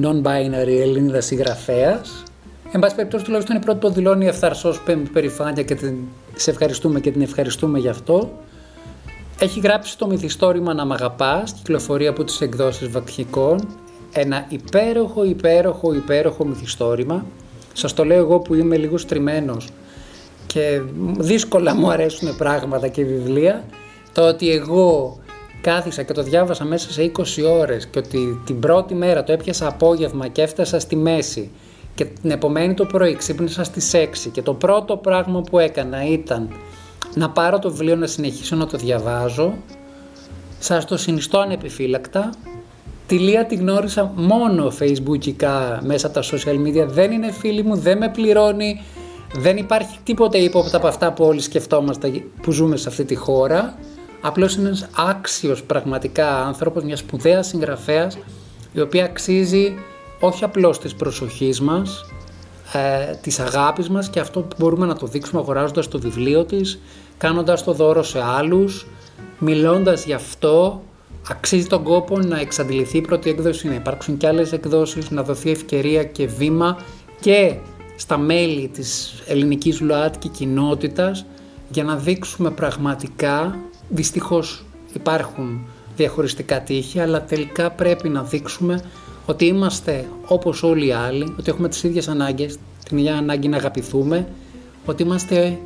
non-binary 0.03 0.77
Ελληνίδα 0.85 1.21
συγγραφέας 1.21 2.23
Εν 2.71 2.79
πάση 2.79 2.95
περιπτώσει, 2.95 3.23
τουλάχιστον 3.23 3.55
η 3.55 3.59
πρώτη 3.59 3.79
που 3.79 3.89
δηλώνει 3.89 4.27
ευθαρσός 4.27 4.81
περηφάνεια 5.13 5.63
και 5.63 5.75
την 5.75 5.95
σε 6.35 6.49
ευχαριστούμε 6.49 6.99
και 6.99 7.11
την 7.11 7.21
ευχαριστούμε 7.21 7.79
γι' 7.79 7.87
αυτό. 7.87 8.31
Έχει 9.39 9.59
γράψει 9.59 9.97
το 9.97 10.07
μυθιστόρημα 10.07 10.73
«Να 10.73 10.85
μ' 10.85 10.91
αγαπάς», 10.91 11.53
κυκλοφορεί 11.53 12.07
από 12.07 12.23
τις 12.23 12.41
εκδόσεις 12.41 12.87
Βακχικών. 12.87 13.67
Ένα 14.11 14.45
υπέροχο, 14.49 15.23
υπέροχο, 15.23 15.93
υπέροχο 15.93 16.45
μυθιστόρημα. 16.45 17.25
Σας 17.73 17.93
το 17.93 18.05
λέω 18.05 18.17
εγώ 18.17 18.39
που 18.39 18.53
είμαι 18.53 18.77
λίγο 18.77 18.97
στριμμένος 18.97 19.67
και 20.47 20.81
δύσκολα 21.17 21.75
μου 21.75 21.91
αρέσουν 21.91 22.37
πράγματα 22.37 22.87
και 22.87 23.03
βιβλία. 23.03 23.63
Το 24.11 24.27
ότι 24.27 24.51
εγώ 24.51 25.17
κάθισα 25.61 26.03
και 26.03 26.13
το 26.13 26.23
διάβασα 26.23 26.65
μέσα 26.65 26.91
σε 26.91 27.01
20 27.01 27.23
ώρες 27.59 27.87
και 27.87 27.99
ότι 27.99 28.41
την 28.45 28.59
πρώτη 28.59 28.95
μέρα 28.95 29.23
το 29.23 29.31
έπιασα 29.31 29.67
απόγευμα 29.67 30.27
και 30.27 30.41
έφτασα 30.41 30.79
στη 30.79 30.95
μέση 30.95 31.51
και 31.99 32.05
την 32.05 32.31
επομένη 32.31 32.73
το 32.73 32.85
πρωί 32.85 33.15
ξύπνησα 33.15 33.63
στις 33.63 33.91
6 33.93 34.29
και 34.31 34.41
το 34.41 34.53
πρώτο 34.53 34.97
πράγμα 34.97 35.41
που 35.41 35.59
έκανα 35.59 36.05
ήταν 36.05 36.49
να 37.15 37.29
πάρω 37.29 37.59
το 37.59 37.71
βιβλίο 37.71 37.95
να 37.95 38.07
συνεχίσω 38.07 38.55
να 38.55 38.67
το 38.67 38.77
διαβάζω. 38.77 39.53
Σας 40.59 40.85
το 40.85 40.97
συνιστώ 40.97 41.39
ανεπιφύλακτα. 41.39 42.29
Τη 43.07 43.17
Λία 43.19 43.45
τη 43.45 43.55
γνώρισα 43.55 44.11
μόνο 44.15 44.71
facebookικά 44.79 45.79
μέσα 45.81 46.07
από 46.07 46.15
τα 46.15 46.23
social 46.23 46.67
media. 46.67 46.87
Δεν 46.87 47.11
είναι 47.11 47.31
φίλη 47.31 47.63
μου, 47.63 47.75
δεν 47.75 47.97
με 47.97 48.09
πληρώνει. 48.09 48.81
Δεν 49.35 49.57
υπάρχει 49.57 49.97
τίποτα 50.03 50.37
ύποπτα 50.37 50.77
από 50.77 50.87
αυτά 50.87 51.13
που 51.13 51.25
όλοι 51.25 51.41
σκεφτόμαστε 51.41 52.23
που 52.41 52.51
ζούμε 52.51 52.77
σε 52.77 52.89
αυτή 52.89 53.05
τη 53.05 53.15
χώρα. 53.15 53.77
Απλώς 54.21 54.55
είναι 54.55 54.67
ένας 54.67 54.87
άξιος 54.95 55.63
πραγματικά 55.63 56.45
άνθρωπος, 56.45 56.83
μια 56.83 56.95
σπουδαία 56.95 57.43
συγγραφέας, 57.43 58.17
η 58.73 58.81
οποία 58.81 59.03
αξίζει 59.03 59.73
όχι 60.19 60.43
απλώς 60.43 60.79
της 60.79 60.95
προσοχής 60.95 61.61
μας, 61.61 62.05
ε, 62.73 63.15
της 63.21 63.39
αγάπης 63.39 63.89
μας 63.89 64.09
και 64.09 64.19
αυτό 64.19 64.39
που 64.41 64.55
μπορούμε 64.59 64.85
να 64.85 64.95
το 64.95 65.07
δείξουμε 65.07 65.41
αγοράζοντας 65.41 65.87
το 65.87 65.99
βιβλίο 65.99 66.45
της, 66.45 66.79
κάνοντας 67.17 67.63
το 67.63 67.73
δώρο 67.73 68.03
σε 68.03 68.21
άλλους, 68.23 68.87
μιλώντας 69.39 70.05
γι' 70.05 70.13
αυτό, 70.13 70.81
αξίζει 71.29 71.67
τον 71.67 71.83
κόπο 71.83 72.17
να 72.17 72.39
εξαντληθεί 72.39 72.97
η 72.97 73.01
πρώτη 73.01 73.29
έκδοση, 73.29 73.67
να 73.67 73.73
υπάρξουν 73.73 74.17
και 74.17 74.27
άλλες 74.27 74.51
εκδόσεις, 74.51 75.09
να 75.09 75.23
δοθεί 75.23 75.51
ευκαιρία 75.51 76.03
και 76.03 76.27
βήμα 76.27 76.77
και 77.19 77.55
στα 77.95 78.17
μέλη 78.17 78.67
της 78.67 79.21
ελληνικής 79.27 79.81
ΛΟΑΤΚΙ 79.81 80.27
κοινότητας 80.27 81.25
για 81.69 81.83
να 81.83 81.95
δείξουμε 81.95 82.51
πραγματικά, 82.51 83.57
δυστυχώς 83.89 84.65
υπάρχουν 84.93 85.61
διαχωριστικά 85.95 86.61
τείχη, 86.61 86.99
αλλά 86.99 87.23
τελικά 87.23 87.71
πρέπει 87.71 88.09
να 88.09 88.23
δείξουμε 88.23 88.81
ότι 89.29 89.45
είμαστε 89.45 90.07
όπως 90.25 90.63
όλοι 90.63 90.87
οι 90.87 90.91
άλλοι, 90.91 91.35
ότι 91.39 91.49
έχουμε 91.49 91.69
τις 91.69 91.83
ίδιες 91.83 92.07
ανάγκες, 92.07 92.57
την 92.85 92.97
ίδια 92.97 93.17
ανάγκη 93.17 93.47
να 93.47 93.57
αγαπηθούμε, 93.57 94.27
ότι 94.85 95.03
είμαστε 95.03 95.59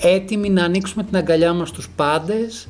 έτοιμοι 0.00 0.50
να 0.50 0.64
ανοίξουμε 0.64 1.04
την 1.04 1.16
αγκαλιά 1.16 1.52
μας 1.52 1.68
στους 1.68 1.90
πάντες, 1.96 2.68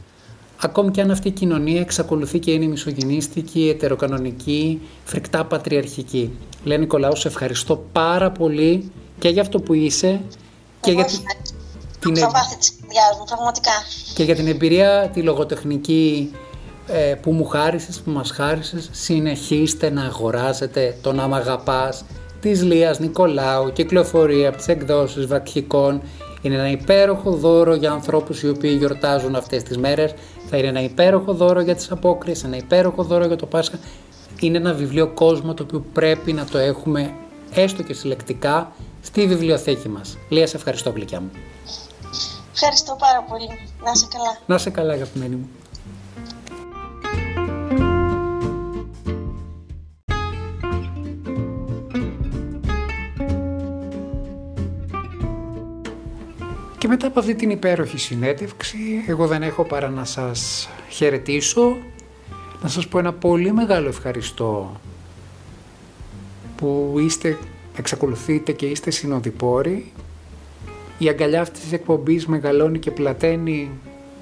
ακόμη 0.61 0.91
και 0.91 1.01
αν 1.01 1.11
αυτή 1.11 1.29
η 1.29 1.31
κοινωνία 1.31 1.81
εξακολουθεί 1.81 2.39
και 2.39 2.51
είναι 2.51 2.67
μισογενίστικη, 2.67 3.69
ετεροκανονική, 3.69 4.81
φρικτά 5.05 5.45
πατριαρχική. 5.45 6.31
Λένε 6.65 6.81
Νικολάου, 6.81 7.17
σε 7.17 7.29
ευχαριστώ 7.29 7.85
πάρα 7.93 8.31
πολύ 8.31 8.91
και 9.19 9.29
για 9.29 9.43
αυτό 9.43 9.61
που 9.61 9.75
είσαι 9.75 10.21
και 10.81 10.93
για, 10.93 11.05
την... 11.05 12.15
και 14.15 14.23
για 14.23 14.35
την 14.35 14.47
εμπειρία 14.47 15.11
τη 15.13 15.23
λογοτεχνική 15.23 16.31
ε, 16.87 17.15
που 17.15 17.33
μου 17.33 17.45
χάρισες, 17.45 18.01
που 18.01 18.11
μας 18.11 18.31
χάρισες, 18.31 18.89
συνεχίστε 18.93 19.91
να 19.91 20.03
αγοράζετε 20.03 20.97
το 21.03 21.13
να 21.13 21.27
μ' 21.27 21.35
αγαπάς 21.35 22.05
της 22.41 22.63
Λίας 22.63 22.99
Νικολάου, 22.99 23.73
κυκλοφορία 23.73 24.49
από 24.49 24.57
τις 24.57 24.69
εκδόσεις 24.69 25.27
Βακχικών. 25.27 26.03
Είναι 26.43 26.55
ένα 26.55 26.71
υπέροχο 26.71 27.31
δώρο 27.31 27.75
για 27.75 27.93
ανθρώπους 27.93 28.43
οι 28.43 28.49
οποίοι 28.49 28.75
γιορτάζουν 28.79 29.35
αυτές 29.35 29.63
τις 29.63 29.79
μέρες. 29.79 30.15
Θα 30.51 30.57
είναι 30.57 30.69
ένα 30.69 30.83
υπέροχο 30.83 31.33
δώρο 31.33 31.61
για 31.61 31.75
τις 31.75 31.91
απόκριες, 31.91 32.45
ένα 32.45 32.57
υπέροχο 32.57 33.03
δώρο 33.03 33.27
για 33.27 33.37
το 33.37 33.47
Πάσχα. 33.47 33.79
Είναι 34.41 34.59
ένα 34.59 34.73
βιβλίο 34.73 35.09
κόσμο 35.09 35.55
το 35.55 35.63
οποίο 35.63 35.85
πρέπει 35.93 36.33
να 36.33 36.45
το 36.45 36.59
έχουμε 36.59 37.15
έστω 37.55 37.83
και 37.83 37.95
συλλεκτικά 37.95 38.73
στη 39.03 39.27
βιβλιοθήκη 39.27 39.89
μας. 39.89 40.19
Λία, 40.29 40.47
σε 40.47 40.57
ευχαριστώ 40.57 40.91
γλυκιά 40.91 41.21
μου. 41.21 41.31
Ευχαριστώ 42.53 42.97
πάρα 42.99 43.25
πολύ. 43.29 43.49
Να 43.85 43.91
είσαι 43.95 44.07
καλά. 44.11 44.39
Να 44.47 44.55
είσαι 44.55 44.71
καλά 44.71 44.93
αγαπημένη 44.93 45.35
μου. 45.35 45.49
Και 56.85 56.91
μετά 56.91 57.07
από 57.07 57.19
αυτή 57.19 57.35
την 57.35 57.51
υπέροχη 57.51 57.99
συνέντευξη, 57.99 58.79
εγώ 59.07 59.27
δεν 59.27 59.43
έχω 59.43 59.65
παρά 59.65 59.89
να 59.89 60.05
σας 60.05 60.69
χαιρετήσω, 60.89 61.77
να 62.63 62.69
σας 62.69 62.89
πω 62.89 62.99
ένα 62.99 63.13
πολύ 63.13 63.53
μεγάλο 63.53 63.89
ευχαριστώ 63.89 64.81
που 66.57 66.95
είστε, 66.99 67.39
εξακολουθείτε 67.77 68.53
και 68.53 68.67
είστε 68.67 68.91
συνοδοιπόροι. 68.91 69.93
Η 70.99 71.09
αγκαλιά 71.09 71.41
αυτής 71.41 71.61
της 71.61 71.73
εκπομπής 71.73 72.27
μεγαλώνει 72.27 72.79
και 72.79 72.91
πλαταίνει 72.91 73.71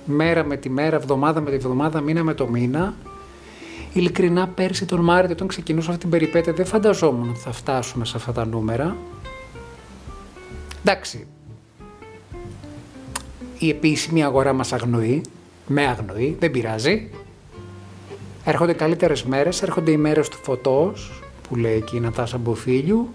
μέρα 0.05 0.45
με 0.45 0.57
τη 0.57 0.71
μέρα, 0.71 0.97
εβδομάδα 0.97 1.41
με 1.41 1.51
τη 1.51 1.57
εβδομάδα, 1.57 2.01
μήνα 2.01 2.23
με 2.23 2.35
το 2.35 2.47
μήνα. 2.47 2.95
Ειλικρινά 3.93 4.49
πέρσι 4.49 4.85
τον 4.85 5.01
Μάρτιο 5.01 5.33
όταν 5.33 5.47
ξεκινούσα 5.47 5.89
αυτή 5.89 6.01
την 6.01 6.11
περιπέτεια 6.11 6.53
δεν 6.53 6.67
φανταζόμουν 6.67 7.29
ότι 7.29 7.39
θα 7.39 7.53
φτάσουμε 7.53 8.05
σε 8.05 8.17
αυτά 8.17 8.33
τα 8.33 8.47
νούμερα. 8.47 8.97
Εντάξει, 10.85 11.27
η 13.67 13.69
επίσημη 13.69 14.25
αγορά 14.25 14.53
μας 14.53 14.73
αγνοεί, 14.73 15.23
με 15.67 15.87
αγνοεί, 15.87 16.37
δεν 16.41 16.51
πειράζει. 16.51 17.09
Έρχονται 18.45 18.73
καλύτερες 18.73 19.23
μέρες, 19.23 19.63
έρχονται 19.63 19.91
οι 19.91 19.97
μέρες 19.97 20.29
του 20.29 20.37
φωτός, 20.43 21.23
που 21.49 21.57
λέει 21.57 21.75
εκεί 21.75 21.97
η 21.97 22.01
Νατάσα 22.01 22.39
Μποφίλιου. 22.39 23.09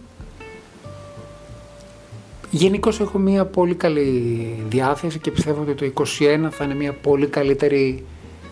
Γενικώ 2.49 2.89
έχω 2.99 3.17
μια 3.17 3.45
πολύ 3.45 3.75
καλή 3.75 4.63
διάθεση 4.69 5.19
και 5.19 5.31
πιστεύω 5.31 5.61
ότι 5.61 5.73
το 5.73 6.03
2021 6.19 6.47
θα 6.51 6.63
είναι 6.63 6.75
μια 6.75 6.93
πολύ 6.93 7.27
καλύτερη 7.27 8.05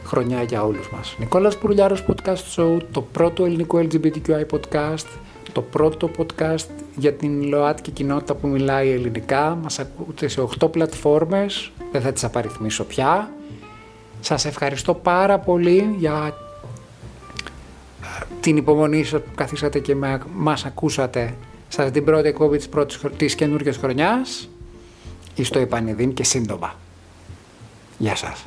χρονιά 0.06 0.44
για 0.44 0.64
όλους 0.64 0.90
μας. 0.90 1.16
Νικόλας 1.20 1.58
Πουρλιάρος 1.58 2.06
Podcast 2.08 2.56
Show, 2.56 2.78
το 2.92 3.02
πρώτο 3.02 3.46
ελληνικό 3.46 3.78
LGBTQI 3.78 4.46
podcast, 4.52 5.08
το 5.56 5.62
πρώτο 5.62 6.12
podcast 6.18 6.68
για 6.96 7.14
την 7.14 7.44
ΛΟΑΤΚΙ 7.44 7.92
κοινότητα 7.92 8.36
που 8.36 8.48
μιλάει 8.48 8.90
ελληνικά. 8.90 9.56
Μας 9.56 9.80
ακούτε 9.80 10.28
σε 10.28 10.42
8 10.60 10.72
πλατφόρμες, 10.72 11.72
δεν 11.92 12.02
θα 12.02 12.12
τις 12.12 12.24
απαριθμίσω 12.24 12.84
πια. 12.84 13.32
Σας 14.22 14.46
ευχαριστώ 14.46 14.94
πάρα 14.94 15.40
πολύ 15.40 15.96
για 15.98 16.34
ε, 18.02 18.26
την 18.40 18.58
υπομονή 18.58 19.04
σας 19.04 19.22
που 19.22 19.30
καθίσατε 19.36 19.80
και 19.80 19.96
μας 20.34 20.66
ακούσατε 20.66 21.36
σε 21.68 21.92
την 21.92 22.04
πρώτη 22.04 22.28
εκπομπή 22.28 22.58
της, 22.58 22.70
πρώτης, 22.70 23.00
της 23.18 23.36
καινούργιας 23.36 23.78
χρονιάς. 23.78 24.50
Είστε 25.36 25.60
επανειδήν 25.60 26.14
και 26.14 26.24
σύντομα. 26.24 26.76
Γεια 27.98 28.16
σας. 28.16 28.46